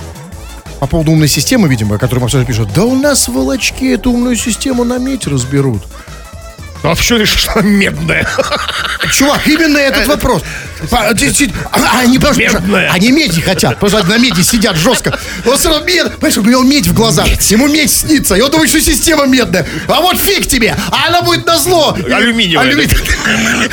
[0.79, 2.67] По поводу умной системы, видимо, которую мы обсуждали, пишет.
[2.75, 5.81] Да у нас волочки эту умную систему на медь разберут.
[6.91, 8.27] А почему решил, что она медная?
[9.13, 10.43] Чувак, именно этот вопрос.
[10.89, 12.17] По- ти- ти- а- Они,
[12.91, 15.17] они меди хотят, потому что на меди сидят жестко.
[15.45, 17.27] Он все равно мед, понимаешь, у него медь в глазах.
[17.51, 19.65] Ему медь снится, и он думает, что система медная.
[19.87, 21.95] А вот фиг тебе, а она будет на зло.
[22.11, 22.75] Алюминиевая,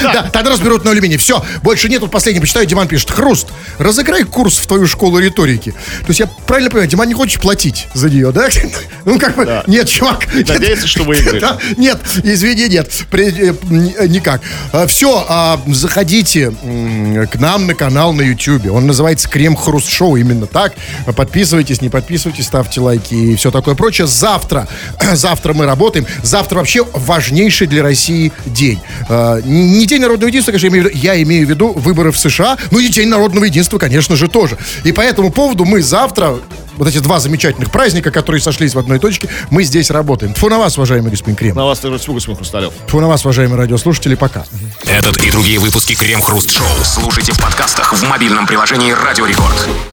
[0.02, 1.16] Да, тогда разберут на алюминий.
[1.16, 2.00] Все, больше нет.
[2.00, 3.10] Вот последний почитаю, Диман пишет.
[3.10, 3.48] Хруст,
[3.78, 5.70] разыграй курс в твою школу риторики.
[5.70, 8.48] То есть я правильно понимаю, Диман не хочешь платить за нее, да?
[9.04, 10.32] Ну как бы, нет, чувак.
[10.32, 10.48] нет.
[10.48, 11.40] Надеется, что выиграешь.
[11.40, 13.54] Да, Нет, извини, нет, При- э,
[13.98, 14.40] э, никак.
[14.86, 18.70] Все, заходите м, к нам на канал на YouTube.
[18.70, 20.74] Он называется Крем Хруст Шоу, именно так.
[21.16, 24.06] Подписывайтесь, не подписывайтесь, ставьте лайки и все такое прочее.
[24.06, 24.68] Завтра,
[25.14, 26.06] завтра мы работаем.
[26.22, 28.80] Завтра вообще важнейший для России день.
[29.08, 32.12] Э, Не День народного единства, конечно, я имею в виду, я имею в виду выборы
[32.12, 34.56] в США, ну и День народного единства, конечно же, тоже.
[34.84, 36.38] И по этому поводу мы завтра
[36.82, 40.34] вот эти два замечательных праздника, которые сошлись в одной точке, мы здесь работаем.
[40.34, 41.54] Тьфу на вас, уважаемый господин Крем.
[41.54, 42.72] На вас всего, господин Хрусталев.
[42.88, 44.44] Тьфу на вас, уважаемые радиослушатели, пока.
[44.86, 49.68] Этот и другие выпуски Крем-хруст-шоу слушайте в подкастах в мобильном приложении Радио Рекорд.